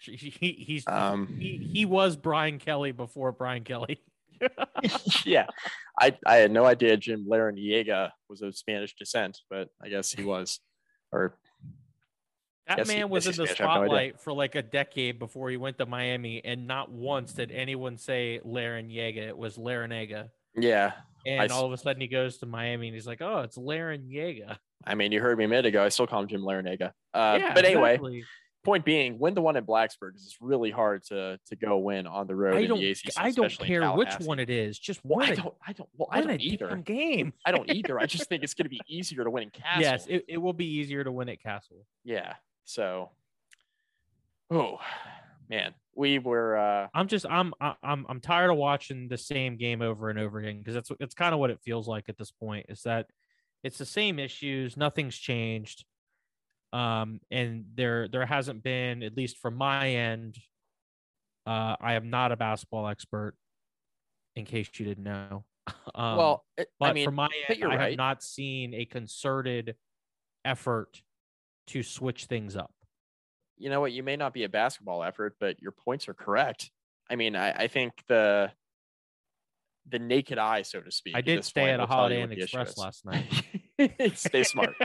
[0.01, 4.01] He, he's um, he, he was Brian Kelly before Brian Kelly.
[5.25, 5.47] yeah,
[5.99, 10.25] I I had no idea Jim Larrañaga was of Spanish descent, but I guess he
[10.25, 10.61] was.
[11.11, 11.39] Or
[12.69, 15.79] that man he, was in the spotlight no for like a decade before he went
[15.79, 19.29] to Miami, and not once did anyone say Larrañaga.
[19.29, 20.29] It was Larrañaga.
[20.55, 20.93] Yeah,
[21.27, 23.57] and I, all of a sudden he goes to Miami and he's like, "Oh, it's
[23.57, 25.85] Larrañaga." I mean, you heard me a minute ago.
[25.85, 26.93] I still call him Jim Larrañaga.
[27.13, 28.25] Uh, yeah, but anyway, exactly.
[28.65, 32.27] point being, win the one in Blacksburg is really hard to to go win on
[32.27, 33.13] the road I don't, the ACC.
[33.17, 34.79] I don't care which one it is.
[34.79, 35.55] Just well, I don't.
[35.67, 35.89] I don't.
[35.97, 36.77] Well, I don't either.
[36.77, 37.33] Game.
[37.45, 37.99] I don't either.
[37.99, 39.83] I just think it's going to be easier to win in Cassell.
[39.83, 41.85] Yes, it, it will be easier to win at Cassell.
[42.05, 42.35] Yeah.
[42.65, 43.11] So,
[44.51, 44.79] oh,
[45.49, 46.57] man, we were.
[46.57, 50.39] uh I'm just I'm I'm I'm tired of watching the same game over and over
[50.39, 52.67] again because that's it's kind of what it feels like at this point.
[52.69, 53.07] Is that
[53.65, 55.85] it's the same issues, nothing's changed,
[56.73, 60.37] um, and there there hasn't been at least from my end.
[61.47, 63.35] Uh, I am not a basketball expert,
[64.37, 65.45] in case you didn't know.
[65.95, 67.81] Um, well, it- but I mean, from my end, I right.
[67.91, 69.75] have not seen a concerted
[70.45, 71.03] effort
[71.69, 72.73] to switch things up.
[73.59, 73.93] You know what?
[73.93, 76.71] You may not be a basketball effort, but your points are correct.
[77.11, 78.51] I mean, I, I think the
[79.91, 81.17] the naked eye, so to speak.
[81.17, 84.15] I did stay point at a Holiday Inn what the issue Express last night.
[84.17, 84.75] Stay smart.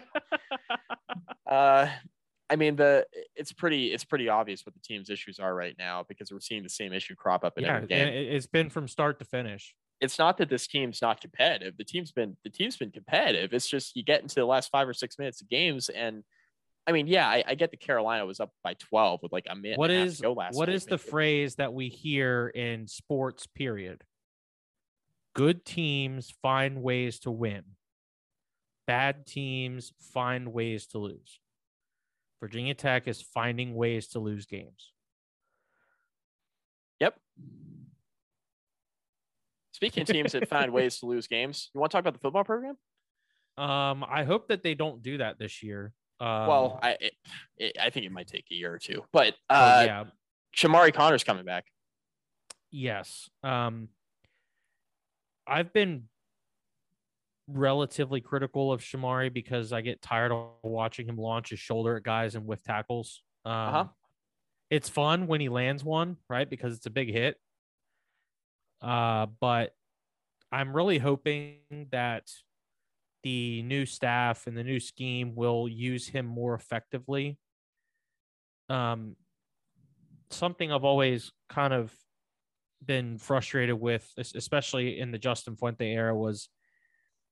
[1.45, 1.87] Uh,
[2.49, 3.05] I mean, the
[3.35, 6.63] it's pretty it's pretty obvious what the team's issues are right now because we're seeing
[6.63, 8.07] the same issue crop up in yeah, every game.
[8.07, 9.75] it's been from start to finish.
[10.01, 11.77] it's not that this team's not competitive.
[11.77, 13.53] The team's been the team's been competitive.
[13.53, 16.23] It's just you get into the last five or six minutes of games, and
[16.85, 19.55] I mean, yeah, I, I get the Carolina was up by twelve with like a
[19.55, 19.77] minute.
[19.77, 22.47] What and a half is to go last what is the phrase that we hear
[22.49, 23.47] in sports?
[23.47, 24.03] Period.
[25.33, 27.63] Good teams find ways to win.
[28.85, 31.39] Bad teams find ways to lose.
[32.41, 34.91] Virginia Tech is finding ways to lose games.
[36.99, 37.17] Yep.
[39.71, 42.19] Speaking of teams that find ways to lose games, you want to talk about the
[42.19, 42.75] football program?
[43.55, 45.93] Um, I hope that they don't do that this year.
[46.19, 47.13] Um, well, I it,
[47.57, 50.03] it, I think it might take a year or two, but oh, uh, yeah,
[50.55, 51.65] Chamarri Conner's coming back.
[52.71, 53.29] Yes.
[53.43, 53.89] Um
[55.45, 56.07] I've been
[57.47, 62.03] relatively critical of Chamarri because I get tired of watching him launch his shoulder at
[62.03, 63.21] guys and with tackles.
[63.45, 63.87] Um Uh-huh.
[64.69, 66.49] it's fun when he lands one, right?
[66.49, 67.37] Because it's a big hit.
[68.81, 69.75] Uh but
[70.51, 71.59] I'm really hoping
[71.91, 72.31] that
[73.23, 77.37] the new staff and the new scheme will use him more effectively.
[78.69, 79.15] Um
[80.29, 81.93] something I've always kind of
[82.83, 86.49] been frustrated with, especially in the Justin Fuente era, was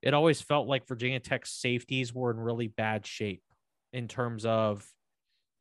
[0.02, 3.44] it always felt like Virginia Tech's safeties were in really bad shape
[3.94, 4.86] in terms of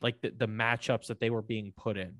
[0.00, 2.16] like the, the matchups that they were being put in.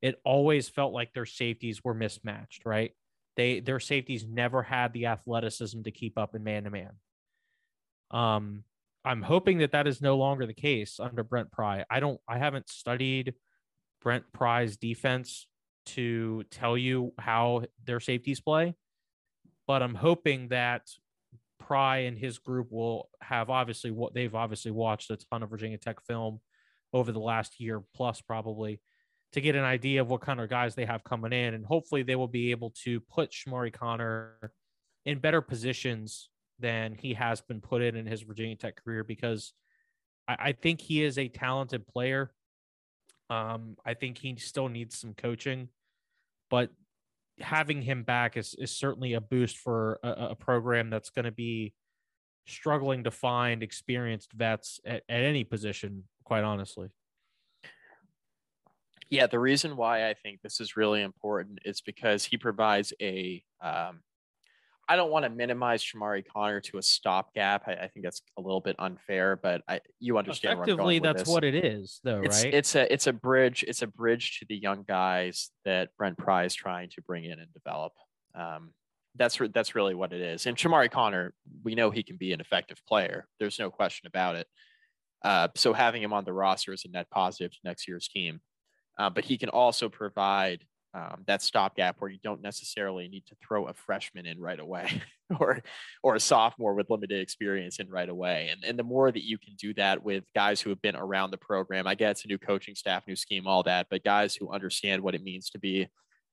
[0.00, 2.92] It always felt like their safeties were mismatched, right?
[3.36, 6.92] They their safeties never had the athleticism to keep up in man to man.
[8.12, 8.64] Um,
[9.04, 11.84] I'm hoping that that is no longer the case under Brent Pry.
[11.90, 12.20] I don't.
[12.28, 13.34] I haven't studied
[14.00, 15.46] Brent Pry's defense
[15.86, 18.74] to tell you how their safeties play,
[19.66, 20.88] but I'm hoping that
[21.58, 25.78] Pry and his group will have obviously what they've obviously watched a ton of Virginia
[25.78, 26.40] Tech film
[26.92, 28.80] over the last year plus probably
[29.32, 32.02] to get an idea of what kind of guys they have coming in, and hopefully
[32.02, 34.52] they will be able to put Chamarri Conner
[35.06, 36.28] in better positions
[36.62, 39.52] than he has been put in in his Virginia Tech career because
[40.26, 42.32] I, I think he is a talented player.
[43.28, 45.68] Um, I think he still needs some coaching,
[46.50, 46.70] but
[47.40, 51.32] having him back is, is certainly a boost for a, a program that's going to
[51.32, 51.74] be
[52.46, 56.88] struggling to find experienced vets at, at any position, quite honestly.
[59.10, 63.42] Yeah, the reason why I think this is really important is because he provides a.
[63.60, 64.00] Um,
[64.92, 67.62] I don't want to minimize Chamarri Conner to a stopgap.
[67.66, 70.60] I, I think that's a little bit unfair, but I you understand.
[70.60, 72.52] Effectively, that's what it is, though, it's, right?
[72.52, 73.64] It's a it's a bridge.
[73.66, 77.38] It's a bridge to the young guys that Brent Pry is trying to bring in
[77.38, 77.92] and develop.
[78.34, 78.74] Um,
[79.14, 80.44] that's re- that's really what it is.
[80.44, 81.32] And Chamarri Conner,
[81.64, 83.26] we know he can be an effective player.
[83.40, 84.46] There's no question about it.
[85.24, 88.40] Uh, so having him on the roster is a net positive to next year's team.
[88.98, 93.36] Uh, but he can also provide um, that stopgap where you don't necessarily need to
[93.46, 95.02] throw a freshman in right away
[95.40, 95.62] or
[96.02, 98.50] or a sophomore with limited experience in right away.
[98.52, 101.30] And and the more that you can do that with guys who have been around
[101.30, 104.50] the program, I get a new coaching staff, new scheme, all that, but guys who
[104.50, 105.88] understand what it means to be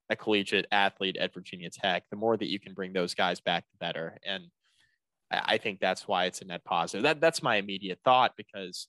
[0.09, 3.63] a collegiate athlete at Virginia Tech, the more that you can bring those guys back,
[3.71, 4.17] the better.
[4.25, 4.45] And
[5.31, 7.03] I think that's why it's a net positive.
[7.03, 8.87] That that's my immediate thought because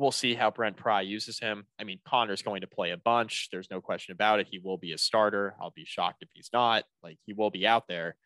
[0.00, 1.66] we'll see how Brent Pry uses him.
[1.78, 3.48] I mean, Conner's going to play a bunch.
[3.52, 4.48] There's no question about it.
[4.50, 5.54] He will be a starter.
[5.60, 6.84] I'll be shocked if he's not.
[7.02, 8.16] Like he will be out there.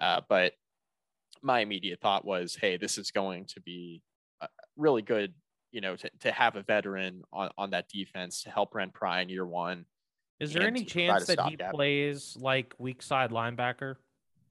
[0.00, 0.54] Uh, but
[1.42, 4.00] my immediate thought was, hey, this is going to be
[4.40, 4.46] uh,
[4.76, 5.34] really good.
[5.70, 9.20] You know, to, to have a veteran on, on that defense to help Brent Pry
[9.20, 9.84] in year one.
[10.40, 13.96] Is there any chance that he plays like weak side linebacker?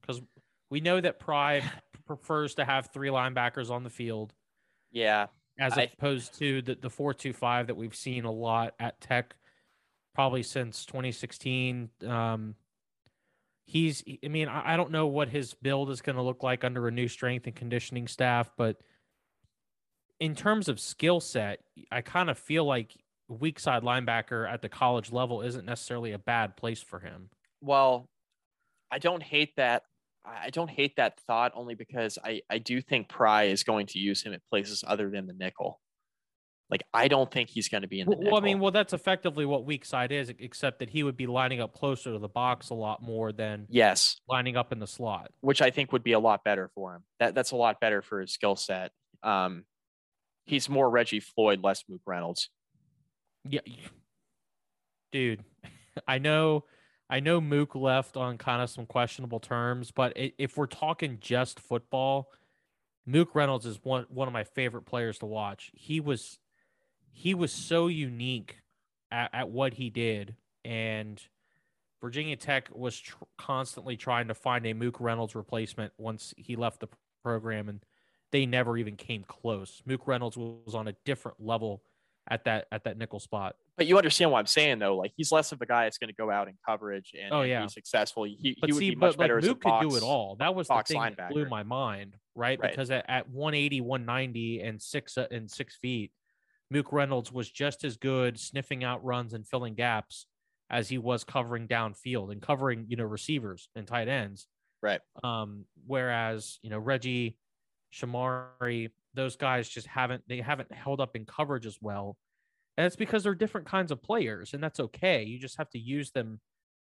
[0.00, 0.22] Because
[0.70, 1.62] we know that Pry
[2.06, 4.32] prefers to have three linebackers on the field
[4.90, 5.26] Yeah,
[5.62, 9.34] as I- opposed to the, the 425 that we've seen a lot at Tech
[10.14, 11.88] probably since 2016.
[12.06, 12.54] Um,
[13.66, 16.64] he's, I mean, I, I don't know what his build is going to look like
[16.64, 18.76] under a new strength and conditioning staff, but
[20.20, 21.60] in terms of skill set,
[21.90, 22.92] I kind of feel like
[23.28, 27.30] weak side linebacker at the college level isn't necessarily a bad place for him.
[27.60, 28.08] Well,
[28.90, 29.84] I don't hate that.
[30.24, 33.98] I don't hate that thought only because I, I do think Pry is going to
[33.98, 35.80] use him at places other than the nickel.
[36.70, 38.16] Like I don't think he's going to be in the.
[38.16, 41.18] Well, well, I mean, well, that's effectively what weak side is, except that he would
[41.18, 44.78] be lining up closer to the box a lot more than yes, lining up in
[44.78, 47.02] the slot, which I think would be a lot better for him.
[47.18, 48.92] That that's a lot better for his skill set.
[49.22, 49.64] Um,
[50.46, 52.48] he's more Reggie Floyd, less Mook Reynolds.
[53.44, 53.60] Yeah,
[55.10, 55.44] dude,
[56.08, 56.64] I know,
[57.12, 61.60] I know Mook left on kind of some questionable terms, but if we're talking just
[61.60, 62.30] football,
[63.04, 65.70] Mook Reynolds is one one of my favorite players to watch.
[65.74, 66.38] He was
[67.10, 68.60] he was so unique
[69.10, 71.20] at, at what he did, and
[72.00, 76.80] Virginia Tech was tr- constantly trying to find a Mook Reynolds replacement once he left
[76.80, 76.88] the
[77.22, 77.84] program, and
[78.30, 79.82] they never even came close.
[79.84, 81.82] Mook Reynolds was on a different level
[82.26, 83.56] at that at that nickel spot.
[83.76, 84.96] But you understand what I'm saying, though.
[84.96, 87.42] Like he's less of a guy that's going to go out in coverage and, oh,
[87.42, 87.62] yeah.
[87.62, 88.24] be successful.
[88.24, 89.96] He, but he would see, be much better like, as Mook a box, could do
[89.96, 90.36] it all.
[90.38, 91.16] That was the thing linebacker.
[91.16, 92.58] that blew my mind, right?
[92.60, 92.70] Right.
[92.70, 96.12] Because at, at 180, 190, and six uh, and six feet,
[96.70, 100.26] Mook Reynolds was just as good sniffing out runs and filling gaps
[100.70, 104.46] as he was covering downfield and covering, you know, receivers and tight ends.
[104.82, 105.00] Right.
[105.22, 107.36] Um, whereas, you know, Reggie,
[107.92, 112.16] Chamarri, those guys just haven't they haven't held up in coverage as well.
[112.76, 115.22] And it's because they're different kinds of players, and that's okay.
[115.24, 116.40] You just have to use them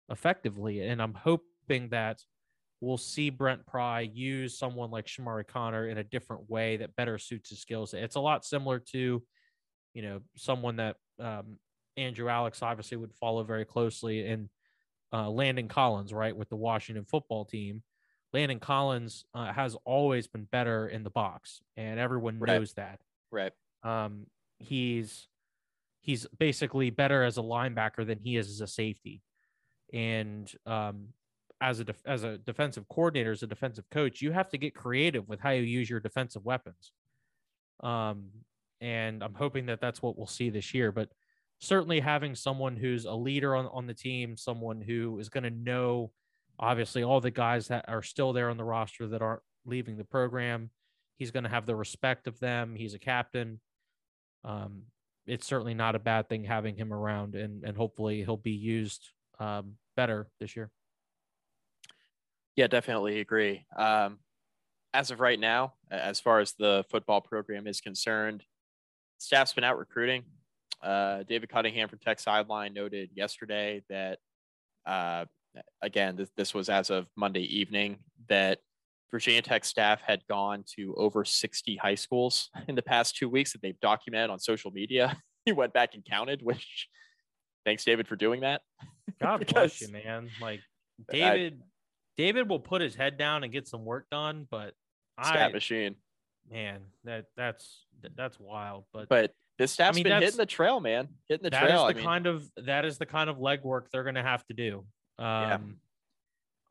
[0.10, 0.82] effectively.
[0.82, 2.22] And I'm hoping that
[2.80, 7.18] we'll see Brent Pry use someone like Chamarri Conner in a different way that better
[7.18, 7.94] suits his skills.
[7.94, 9.24] It's a lot similar to,
[9.94, 11.58] you know, someone that um,
[11.98, 14.50] Andrew Alex obviously would follow very closely in
[15.14, 17.84] uh, Landon Collins, right, with the Washington football team.
[18.34, 22.58] Landon Collins uh, has always been better in the box, and everyone Right.
[22.58, 23.00] knows that.
[23.32, 23.52] Right.
[23.84, 24.26] Um,
[24.60, 25.28] he's
[26.04, 29.22] he's basically better as a linebacker than he is as a safety,
[29.91, 31.08] and um,
[31.60, 34.76] as a def- as a defensive coordinator, as a defensive coach, you have to get
[34.76, 36.91] creative with how you use your defensive weapons.
[37.82, 38.28] Um,
[38.82, 40.91] and I'm hoping that that's what we'll see this year.
[40.91, 41.10] But
[41.60, 45.49] certainly having someone who's a leader on, on the team, someone who is going to
[45.49, 46.12] know,
[46.60, 50.04] obviously, all the guys that are still there on the roster that aren't leaving the
[50.04, 50.70] program.
[51.18, 52.76] He's going to have the respect of them.
[52.76, 53.62] He's a captain.
[54.43, 54.84] Um,
[55.26, 59.10] it's certainly not a bad thing having him around, and and hopefully he'll be used
[59.40, 60.72] um, better this year.
[62.56, 63.66] Yeah, definitely agree.
[63.76, 64.20] Um,
[64.94, 68.44] as of right now, as far as the football program is concerned,
[69.18, 70.24] staff's been out recruiting.
[70.82, 74.20] Uh, David Cunningham from Tech Sideline noted yesterday that,
[74.86, 75.26] uh,
[75.82, 77.98] again, this, this was as of Monday evening,
[78.28, 78.60] that
[79.14, 83.53] Virginia Tech staff had gone to over 60 high schools in the past two weeks
[83.53, 85.16] that they've documented on social media.
[85.45, 86.89] he went back and counted, which
[87.66, 88.61] thanks, David, for doing that.
[89.22, 90.30] God Because bless you, man.
[90.41, 90.61] Like
[91.09, 91.61] I- David,
[92.18, 94.74] David will put his head down and get some work done, but
[95.24, 95.95] Stat I machine.
[96.51, 97.86] man, that that's
[98.16, 98.86] that's wild.
[98.91, 101.07] But, But this staff's mean, been hitting the trail, man.
[101.30, 101.86] Hitting the that is trail.
[101.86, 104.43] the I mean, kind of that is the kind of legwork they're going to have
[104.47, 104.86] to do.
[105.20, 105.78] Um,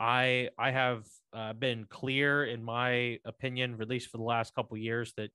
[0.03, 4.77] I I have uh, been clear in my opinion, at least for the last couple
[4.77, 5.31] years, that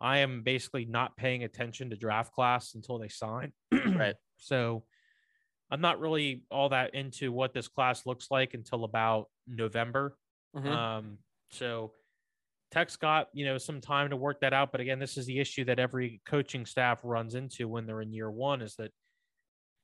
[0.00, 3.52] I am basically not paying attention to draft class until they sign.
[3.72, 4.14] Right.
[4.38, 4.84] So
[5.70, 10.16] I'm not really all that into what this class looks like until about November.
[10.56, 10.66] Mhm.
[10.66, 11.18] Um,
[11.50, 11.92] so
[12.70, 14.72] Tech's got, you know, some time to work that out.
[14.72, 18.14] But again, this is the issue that every coaching staff runs into when they're in
[18.14, 18.92] year one is that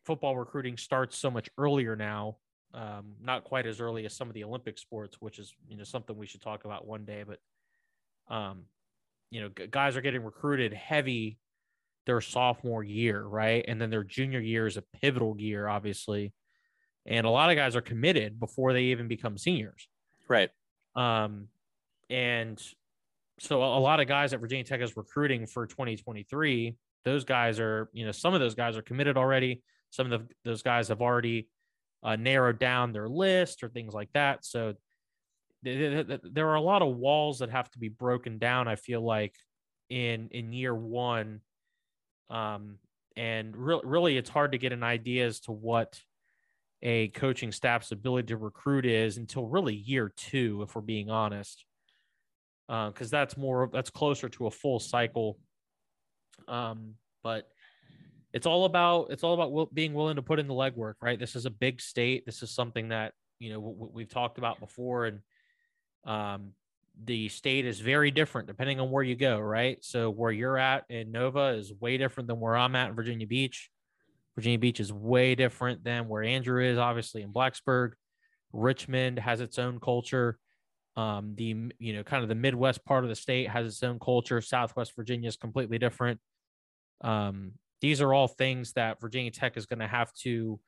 [0.06, 2.38] football recruiting starts so much earlier now.
[2.74, 5.84] Um, not quite as early as some of the Olympic sports, which is, you know,
[5.84, 7.24] something we should talk about one day.
[7.26, 8.64] But, um,
[9.30, 11.38] you know, g- guys are getting recruited heavy
[12.06, 13.64] their sophomore year, right?
[13.66, 16.32] And then their junior year is a pivotal year, obviously.
[17.04, 19.88] And a lot of guys are committed before they even become seniors.
[20.28, 20.50] right.
[20.94, 21.48] Um,
[22.08, 22.62] and
[23.38, 27.90] so a lot of guys that Virginia Tech is recruiting for 2023, those guys are,
[27.92, 29.62] you know, some of those guys are committed already.
[29.90, 31.48] Some of the, those guys have already
[32.06, 34.44] uh, narrowed down their list or things like that.
[34.44, 34.74] So
[35.64, 38.68] th- th- th- there are a lot of walls that have to be broken down.
[38.68, 39.34] I feel like
[39.90, 41.40] in in year one,
[42.30, 42.78] um,
[43.16, 46.00] and re- really it's hard to get an idea as to what
[46.80, 51.64] a coaching staff's ability to recruit is until really year two, if we're being honest,
[52.68, 55.40] because that's more that's closer to a full cycle.
[56.46, 56.94] Um,
[57.24, 57.48] but
[58.36, 61.18] it's all about it's all about being willing to put in the legwork, right?
[61.18, 62.26] This is a big state.
[62.26, 65.20] This is something that you know w- we've talked about before, and
[66.04, 66.50] um,
[67.02, 69.82] the state is very different depending on where you go, right?
[69.82, 73.26] So where you're at in Nova is way different than where I'm at in Virginia
[73.26, 73.70] Beach.
[74.36, 77.92] Virginia Beach is way different than where Andrew is, obviously in Blacksburg.
[78.52, 80.38] Richmond has its own culture.
[80.94, 83.98] Um, the you know kind of the Midwest part of the state has its own
[83.98, 84.42] culture.
[84.42, 86.20] Southwest Virginia is completely different.
[87.00, 90.58] Um, these are all things that Virginia Tech is going to have to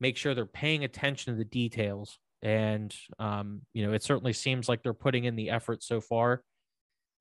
[0.00, 2.18] make sure they're paying attention to the details.
[2.42, 6.42] And um, you know, it certainly seems like they're putting in the effort so far.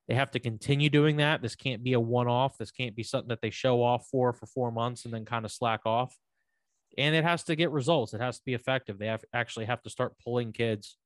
[0.08, 1.42] They have to continue doing that.
[1.42, 2.58] This can't be a one-off.
[2.58, 5.46] This can't be something that they show off for for four months and then kind
[5.46, 6.16] of slack off.
[6.98, 8.14] And it has to get results.
[8.14, 9.00] It has to be effective.
[9.00, 10.98] They have actually have to start pulling kids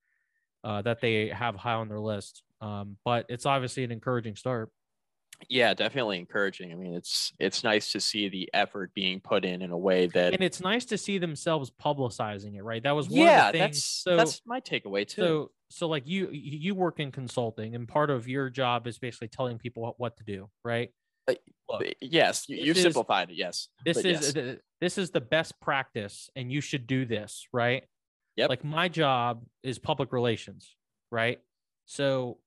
[0.63, 2.43] uh, that they have high on their list.
[2.61, 4.69] Um, but it's obviously an encouraging start.
[5.47, 6.71] Yeah, definitely encouraging.
[6.71, 10.07] I mean, it's it's nice to see the effort being put in in a way
[10.07, 12.63] that, and it's nice to see themselves publicizing it.
[12.63, 13.77] Right, that was one yeah, of the things.
[13.77, 15.21] That's, so that's my takeaway too.
[15.21, 19.29] So so like you you work in consulting, and part of your job is basically
[19.29, 20.49] telling people what what to do.
[20.63, 20.91] Right.
[21.27, 21.35] Uh,
[21.69, 23.35] Look, yes, you, you simplified it.
[23.35, 23.69] Yes.
[23.85, 24.57] This is yes.
[24.81, 27.47] this is the best practice, and you should do this.
[27.53, 27.83] Right.
[28.35, 28.49] Yep.
[28.49, 30.75] Like my job is public relations.
[31.11, 31.39] Right.
[31.85, 32.39] So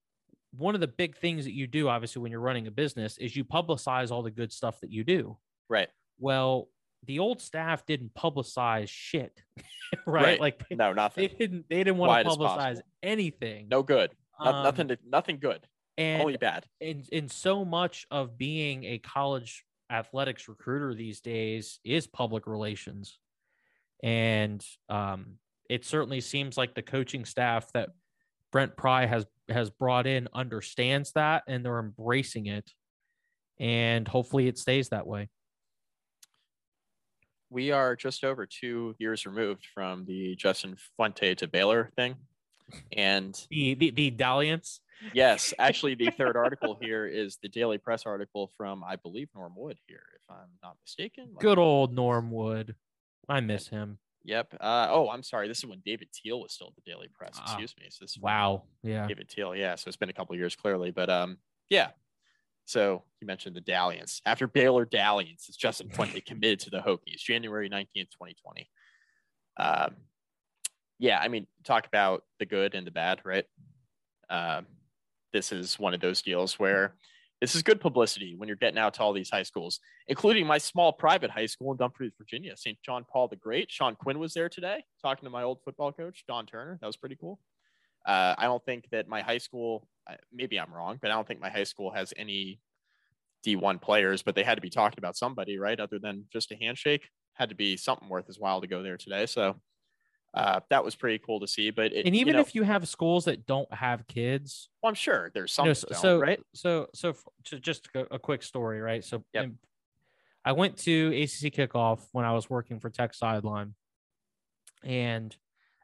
[0.56, 3.34] one of the big things that you do, obviously, when you're running a business, is
[3.34, 5.38] you publicize all the good stuff that you do.
[5.68, 5.88] Right.
[6.18, 6.68] Well,
[7.06, 9.42] the old staff didn't publicize shit,
[10.06, 10.24] right?
[10.24, 10.40] right?
[10.40, 11.28] Like no, nothing.
[11.28, 11.66] They didn't.
[11.68, 13.68] They didn't want to publicize anything.
[13.68, 14.12] No good.
[14.42, 14.88] No, um, nothing.
[14.88, 15.66] To, nothing good.
[15.98, 16.66] And, Only bad.
[16.80, 23.18] And in so much of being a college athletics recruiter these days is public relations,
[24.02, 25.38] and um,
[25.68, 27.90] it certainly seems like the coaching staff that
[28.52, 32.70] Brent Pry has has brought in understands that and they're embracing it.
[33.58, 35.28] And hopefully it stays that way.
[37.50, 42.16] We are just over two years removed from the justin fuente to baylor thing.
[42.96, 44.80] And the the, the dalliance.
[45.12, 49.52] Yes actually the third article here is the daily press article from i believe norm
[49.56, 51.34] wood here if i'm not mistaken.
[51.38, 52.74] Good old norm wood.
[53.28, 54.54] I miss him Yep.
[54.60, 55.48] Uh, oh, I'm sorry.
[55.48, 57.34] This is when David Teel was still at the Daily Press.
[57.36, 57.86] Ah, Excuse me.
[57.90, 58.62] So this wow.
[58.82, 59.06] Yeah.
[59.06, 59.54] David Teel.
[59.54, 59.74] Yeah.
[59.74, 61.88] So it's been a couple years clearly, but um, yeah.
[62.64, 64.22] So you mentioned the dalliance.
[64.24, 68.70] After Baylor dalliance, it's Justin Fuente committed to the Hokies, January 19th, 2020.
[69.58, 69.96] Um,
[70.98, 71.18] yeah.
[71.18, 73.44] I mean, talk about the good and the bad, right?
[74.30, 74.66] Um,
[75.32, 76.94] this is one of those deals where
[77.42, 80.58] this is good publicity when you're getting out to all these high schools, including my
[80.58, 82.56] small private high school in Dumfries, Virginia.
[82.56, 82.78] St.
[82.86, 83.68] John Paul the Great.
[83.68, 86.78] Sean Quinn was there today talking to my old football coach, Don Turner.
[86.80, 87.40] That was pretty cool.
[88.06, 89.88] Uh, I don't think that my high school,
[90.32, 92.60] maybe I'm wrong, but I don't think my high school has any
[93.44, 95.80] D1 players, but they had to be talking about somebody, right?
[95.80, 98.96] Other than just a handshake, had to be something worth his while to go there
[98.96, 99.26] today.
[99.26, 99.56] So
[100.34, 101.70] uh, that was pretty cool to see.
[101.70, 104.88] But it, and even you know, if you have schools that don't have kids, well,
[104.88, 105.66] I'm sure there's some.
[105.66, 106.40] You know, so, so, right?
[106.54, 109.04] So so just a, a, quick story, right?
[109.04, 109.50] So yep.
[110.44, 113.74] I went to ACC kickoff when I was working for Tech Sideline,
[114.82, 115.36] and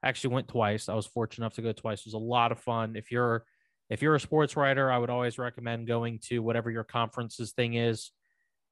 [0.02, 0.88] actually went twice.
[0.88, 2.00] I was fortunate enough to go twice.
[2.00, 2.96] It was a lot of fun.
[2.96, 3.44] If you're
[3.90, 7.74] if you're a sports writer, I would always recommend going to whatever your conferences thing
[7.74, 8.10] is.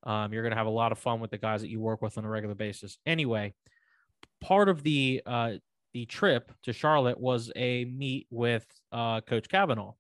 [0.03, 2.03] Um, you're going to have a lot of fun with the guys that you work
[2.03, 2.99] with on a regular basis.
[3.07, 3.55] Anyway,
[4.41, 5.53] part of the uh,
[5.97, 9.95] the trip to Charlotte was a meet with uh, Coach Cavanaugh.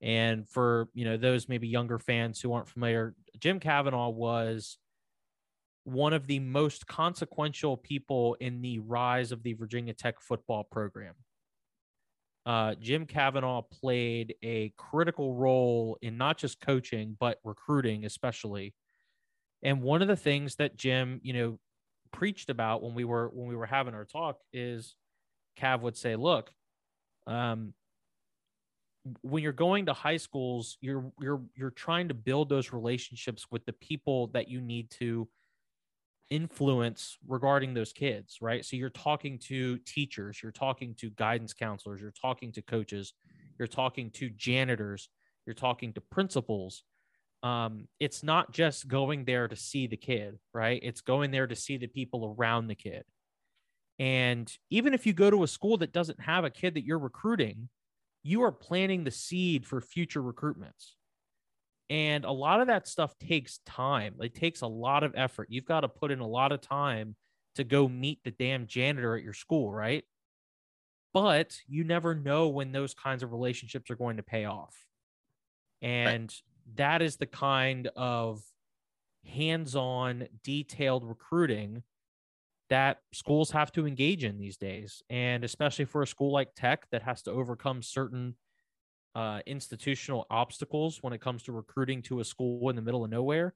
[0.00, 4.78] And for you know those maybe younger fans who aren't familiar, Jim Cavanaugh was
[5.82, 11.14] one of the most consequential people in the rise of the Virginia Tech football program.
[12.46, 18.72] Uh, Jim Cavanaugh played a critical role in not just coaching but recruiting, especially.
[19.64, 21.58] And one of the things that Jim, you know,
[22.12, 24.94] preached about when we were when we were having our talk is
[25.58, 26.50] Cav would say, look,
[27.26, 27.74] um,
[29.22, 33.64] when you're going to high schools, you're you're you're trying to build those relationships with
[33.66, 35.28] the people that you need to
[36.30, 38.64] influence regarding those kids, right?
[38.64, 43.12] So you're talking to teachers, you're talking to guidance counselors, you're talking to coaches,
[43.58, 45.08] you're talking to janitors,
[45.46, 46.84] you're talking to principals,
[47.42, 50.80] um, it's not just going there to see the kid, right?
[50.82, 53.04] It's going there to see the people around the kid.
[53.98, 56.98] And even if you go to a school that doesn't have a kid that you're
[56.98, 57.68] recruiting,
[58.22, 60.94] you are planting the seed for future recruitments.
[61.90, 64.14] And a lot of that stuff takes time.
[64.20, 65.48] It takes a lot of effort.
[65.50, 67.16] You've got to put in a lot of time
[67.56, 70.04] to go meet the damn janitor at your school, right?
[71.12, 74.74] But you never know when those kinds of relationships are going to pay off.
[75.82, 76.32] And
[76.74, 78.42] that is the kind of
[79.24, 81.82] hands-on detailed recruiting
[82.70, 86.86] that schools have to engage in these days and especially for a school like tech
[86.90, 88.34] that has to overcome certain
[89.14, 93.10] uh, institutional obstacles when it comes to recruiting to a school in the middle of
[93.10, 93.54] nowhere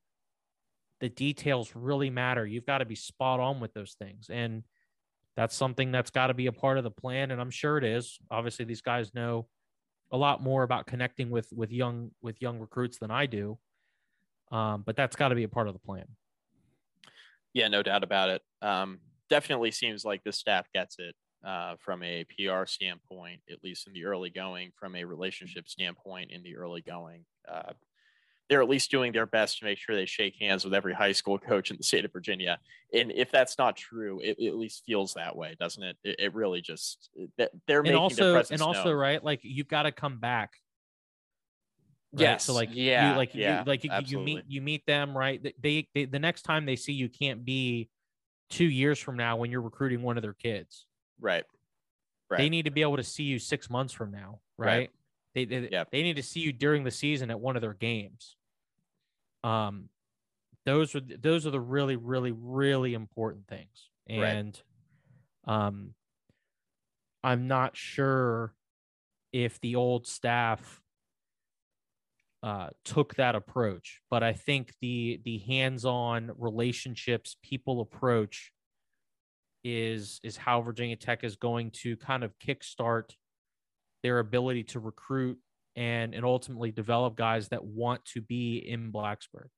[1.01, 2.47] the details really matter.
[2.47, 4.29] You've got to be spot on with those things.
[4.31, 4.63] And
[5.37, 7.31] that's something that's got to be a part of the plan.
[7.31, 8.19] And I'm sure it is.
[8.31, 9.47] Obviously, these guys know
[10.13, 13.59] a lot more about connecting with with young with young recruits than I do.
[14.53, 16.07] Um, but that's got to be a part of the plan.
[17.53, 18.43] Yeah, no doubt about it.
[18.63, 23.87] Um, definitely seems like the staff gets it uh, from a PR standpoint, at least
[23.87, 27.25] in the early going, from a relationship standpoint in the early going.
[27.51, 27.73] Uh,
[28.49, 31.13] they're at least doing their best to make sure they shake hands with every high
[31.13, 32.59] school coach in the state of Virginia.
[32.93, 35.97] And if that's not true, it, it at least feels that way, doesn't it?
[36.05, 37.11] It, it really just
[37.67, 38.97] they're making and also their and also known.
[38.97, 40.53] right, like you've got to come back.
[42.13, 42.23] Right?
[42.23, 42.45] Yes.
[42.45, 45.43] So like yeah, you, like yeah, you, like you, you meet you meet them right.
[45.61, 47.91] They, they the next time they see you can't be
[48.49, 50.87] two years from now when you're recruiting one of their kids.
[51.21, 51.45] right.
[52.29, 52.39] Right.
[52.39, 54.67] They need to be able to see you six months from now, right?
[54.67, 54.91] Right.
[55.37, 55.91] They they, Yep.
[55.93, 58.37] they need to see you during the season at one of their games.
[59.45, 59.91] Um,
[60.65, 64.25] those are those are the really really really important things, Right.
[64.25, 64.63] and
[65.45, 65.95] um,
[67.23, 68.55] I'm not sure
[69.31, 70.81] if the old staff
[72.43, 78.53] uh, took that approach, but I think the the hands-on relationships people approach
[79.63, 83.11] is is how Virginia Tech is going to kind of kickstart
[84.07, 85.37] their ability to recruit
[85.75, 89.49] and and ultimately develop guys that want to be in Blacksburg.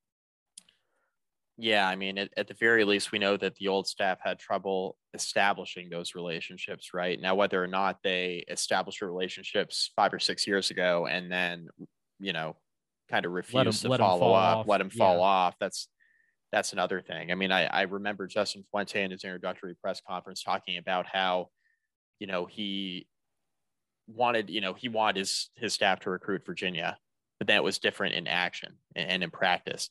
[1.58, 4.38] Yeah, I mean, at, at the very least, we know that the old staff had
[4.38, 7.20] trouble establishing those relationships, right?
[7.20, 11.68] Now, whether or not they established relationships five or six years ago and then,
[12.20, 12.56] you know,
[13.10, 15.22] kind of refused to follow fall up, off, let them fall yeah.
[15.24, 15.88] off, that's
[16.52, 17.30] that's another thing.
[17.30, 21.48] I mean, I, I remember Justin Fuente in his introductory press conference talking about how,
[22.20, 23.06] you know, he
[24.08, 26.98] wanted, you know, he wanted his his staff to recruit Virginia,
[27.38, 29.90] but that was different in action and, and in practice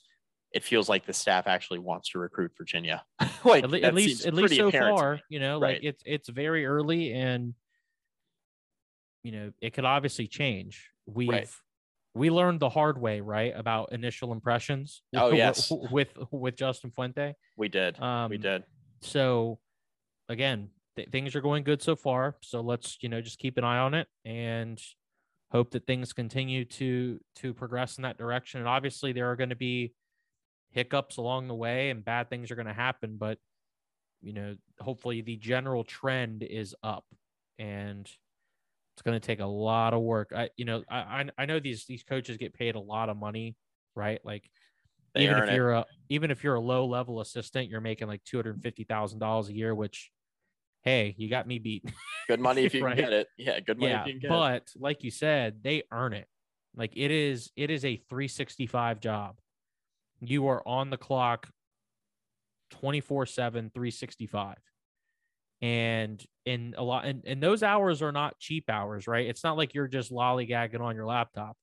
[0.53, 3.03] it feels like the staff actually wants to recruit Virginia.
[3.43, 5.75] like At, le- at least at least so apparent far, you know, Right.
[5.75, 7.53] like it's it's very early and
[9.23, 10.89] you know, it could obviously change.
[11.05, 11.53] We've
[12.13, 15.03] we learned the hard way, right, about initial impressions.
[15.15, 15.71] Oh, with- yes.
[15.91, 17.35] with with Justin Fuente.
[17.57, 17.99] We did.
[17.99, 18.63] Um, we did.
[19.01, 19.59] so
[20.29, 23.63] again th- things are going good so far so let's you know just keep an
[23.63, 24.81] eye on it and
[25.51, 28.59] hope that things continue to to progress in that direction.
[28.59, 29.93] And obviously there are going to be
[30.71, 33.37] hiccups along the way and bad things are going to happen but
[34.21, 37.05] you know hopefully the general trend is up
[37.57, 38.11] and
[38.93, 40.33] it's going to take a lot of work.
[40.35, 43.55] I you know I, I know these these coaches get paid a lot of money
[43.97, 44.21] right?
[44.23, 44.49] Like
[45.13, 48.23] They even if you're a even if you're a low level assistant, you're making like
[48.23, 49.75] two hundred fifty thousand dollars a year.
[49.75, 50.11] Which,
[50.87, 51.83] hey, you got me beat.
[52.27, 52.95] Good money if you right.
[52.95, 53.27] can get it.
[53.37, 54.29] Yeah, good money yeah, if you can get it.
[54.29, 56.27] but like you said, they earn it.
[56.75, 59.37] Like it is, it is a three sixty five job.
[60.19, 61.47] You are on the clock,
[62.71, 64.55] 24 7 365
[65.61, 69.57] and in a lot and, and those hours are not cheap hours right it's not
[69.57, 71.57] like you're just lollygagging on your laptop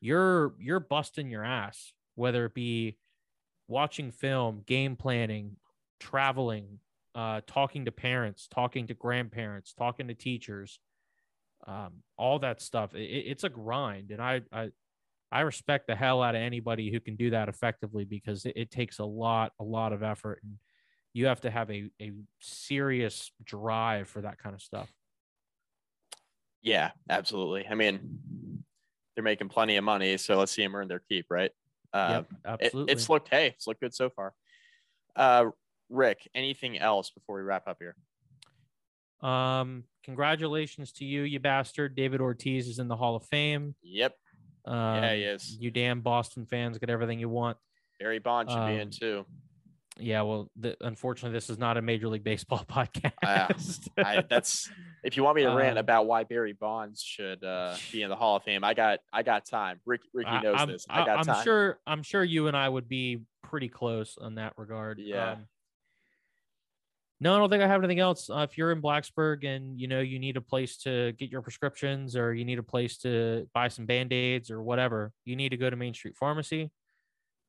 [0.00, 2.98] you're you're busting your ass whether it be
[3.68, 5.56] watching film game planning
[6.00, 6.78] traveling
[7.14, 10.80] uh talking to parents talking to grandparents talking to teachers
[11.66, 14.70] um all that stuff it, it's a grind and i i
[15.32, 18.70] I respect the hell out of anybody who can do that effectively because it, it
[18.70, 20.58] takes a lot, a lot of effort, and
[21.12, 24.88] you have to have a, a serious drive for that kind of stuff.
[26.62, 27.66] Yeah, absolutely.
[27.68, 28.64] I mean,
[29.16, 31.50] they're making plenty of money, so let's see them earn their keep, right?
[31.92, 32.92] Uh, yep, it- absolutely.
[32.92, 34.34] it's looked hey, it's looked good so far.
[35.16, 35.46] Uh,
[35.90, 37.96] Rick, anything else before we wrap up here?
[39.22, 41.94] um, congratulations to you, you bastard.
[41.96, 43.74] David Ortiz is in the Hall of Fame.
[43.82, 44.14] Yep,
[44.66, 45.56] Um, yeah, he is.
[45.58, 47.56] You damn Boston fans get everything you want.
[47.98, 49.26] Barry Bond should be in Um, too.
[49.96, 53.88] Yeah, well, the, unfortunately, this is not a Major League Baseball podcast.
[53.96, 54.68] I, that's
[55.04, 58.08] if you want me to rant Um, about why Barry Bonds should uh, be in
[58.10, 58.64] the Hall of Fame.
[58.64, 59.78] I got I got time.
[59.86, 60.84] Rick, Ricky I- knows I'm, this.
[60.90, 61.44] I got am time.
[61.44, 61.78] sure.
[61.86, 64.98] I'm sure you and I would be pretty close on that regard.
[64.98, 65.32] Yeah.
[65.34, 65.46] Um,
[67.20, 68.28] no, I don't think I have anything else.
[68.28, 71.42] Uh, if you're in Blacksburg and you know you need a place to get your
[71.42, 75.50] prescriptions, or you need a place to buy some band aids or whatever, you need
[75.50, 76.70] to go to Main Street Pharmacy.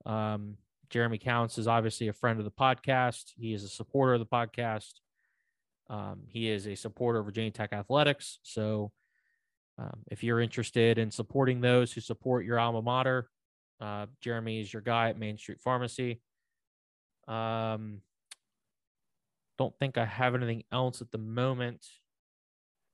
[0.06, 0.58] Um,
[0.90, 3.32] Jeremy Counts is obviously a friend of the podcast.
[3.38, 4.94] He is a supporter of the podcast.
[5.90, 8.40] Um, he is a supporter of Virginia Tech athletics.
[8.44, 8.92] So,
[9.78, 13.30] um, if you're interested in supporting those who support your alma mater,
[13.82, 16.22] uh, Jeremy is your guy at Main Street Pharmacy.
[17.28, 18.02] Um,
[19.58, 21.86] don't think I have anything else at the moment.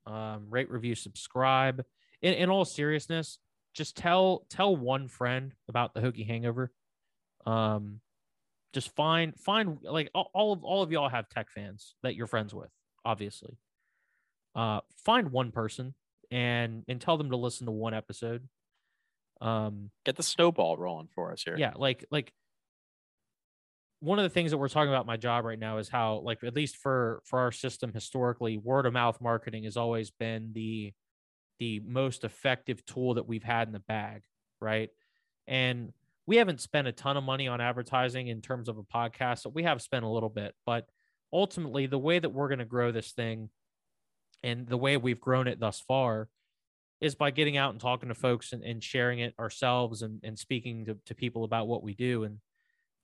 [0.06, 1.84] Um, rate, review, subscribe.
[2.22, 3.40] In, in all seriousness,
[3.74, 6.72] just tell tell one friend about the Hokie Hangover.
[7.46, 8.02] Um,
[8.74, 12.28] just find find like all, all of all of y'all have tech fans that you're
[12.28, 12.70] friends with,
[13.04, 13.58] obviously.
[14.56, 15.94] Uh, find one person
[16.30, 18.48] and and tell them to listen to one episode.
[19.40, 21.56] Um, Get the snowball rolling for us here.
[21.58, 22.32] yeah, like like
[24.02, 26.44] one of the things that we're talking about my job right now is how like
[26.44, 30.92] at least for for our system historically word of mouth marketing has always been the
[31.60, 34.24] the most effective tool that we've had in the bag
[34.60, 34.90] right?
[35.48, 35.92] And
[36.28, 39.50] we haven't spent a ton of money on advertising in terms of a podcast so
[39.50, 40.88] we have spent a little bit but
[41.34, 43.50] ultimately the way that we're going to grow this thing
[44.44, 46.28] and the way we've grown it thus far
[47.02, 50.38] is by getting out and talking to folks and, and sharing it ourselves and, and
[50.38, 52.24] speaking to, to people about what we do.
[52.24, 52.38] And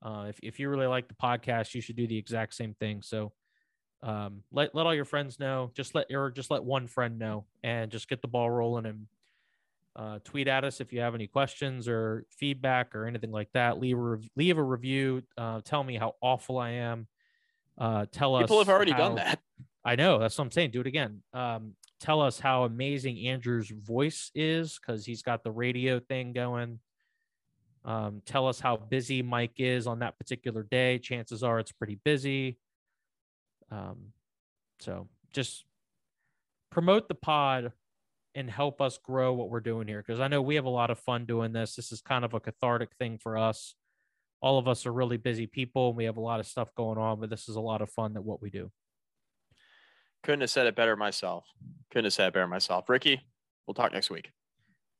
[0.02, 3.02] uh, if, if you really like the podcast, you should do the exact same thing.
[3.02, 3.34] So
[4.04, 5.72] um, let let all your friends know.
[5.74, 8.86] Just let or just let one friend know, and just get the ball rolling.
[8.86, 9.08] And
[9.96, 13.80] uh, tweet at us if you have any questions or feedback or anything like that.
[13.80, 15.24] Leave a rev- leave a review.
[15.38, 17.08] Uh, tell me how awful I am.
[17.78, 19.40] Uh, tell us People have already how- done that.
[19.84, 20.72] I know that's what I'm saying.
[20.72, 21.24] Do it again.
[21.34, 26.80] Um, tell us how amazing Andrew's voice is because he's got the radio thing going.
[27.86, 31.00] Um, tell us how busy Mike is on that particular day.
[31.00, 32.58] Chances are it's pretty busy.
[33.72, 34.14] Um,
[34.80, 35.66] so just
[36.70, 37.72] promote the pod
[38.36, 40.92] and help us grow what we're doing here because I know we have a lot
[40.92, 41.76] of fun doing this.
[41.76, 43.76] This is kind of a cathartic thing for us.
[44.42, 47.00] All of us are really busy people and we have a lot of stuff going
[47.00, 48.72] on, but this is a lot of fun that what we do.
[50.24, 51.46] Couldn't have said it better myself.
[51.90, 52.90] Couldn't have said it better myself.
[52.90, 53.22] Ricky,
[53.66, 54.32] we'll talk next week.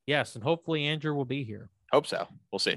[0.06, 1.70] Yes, and hopefully Andrew will be here.
[1.92, 2.28] Hope so.
[2.52, 2.76] We'll see.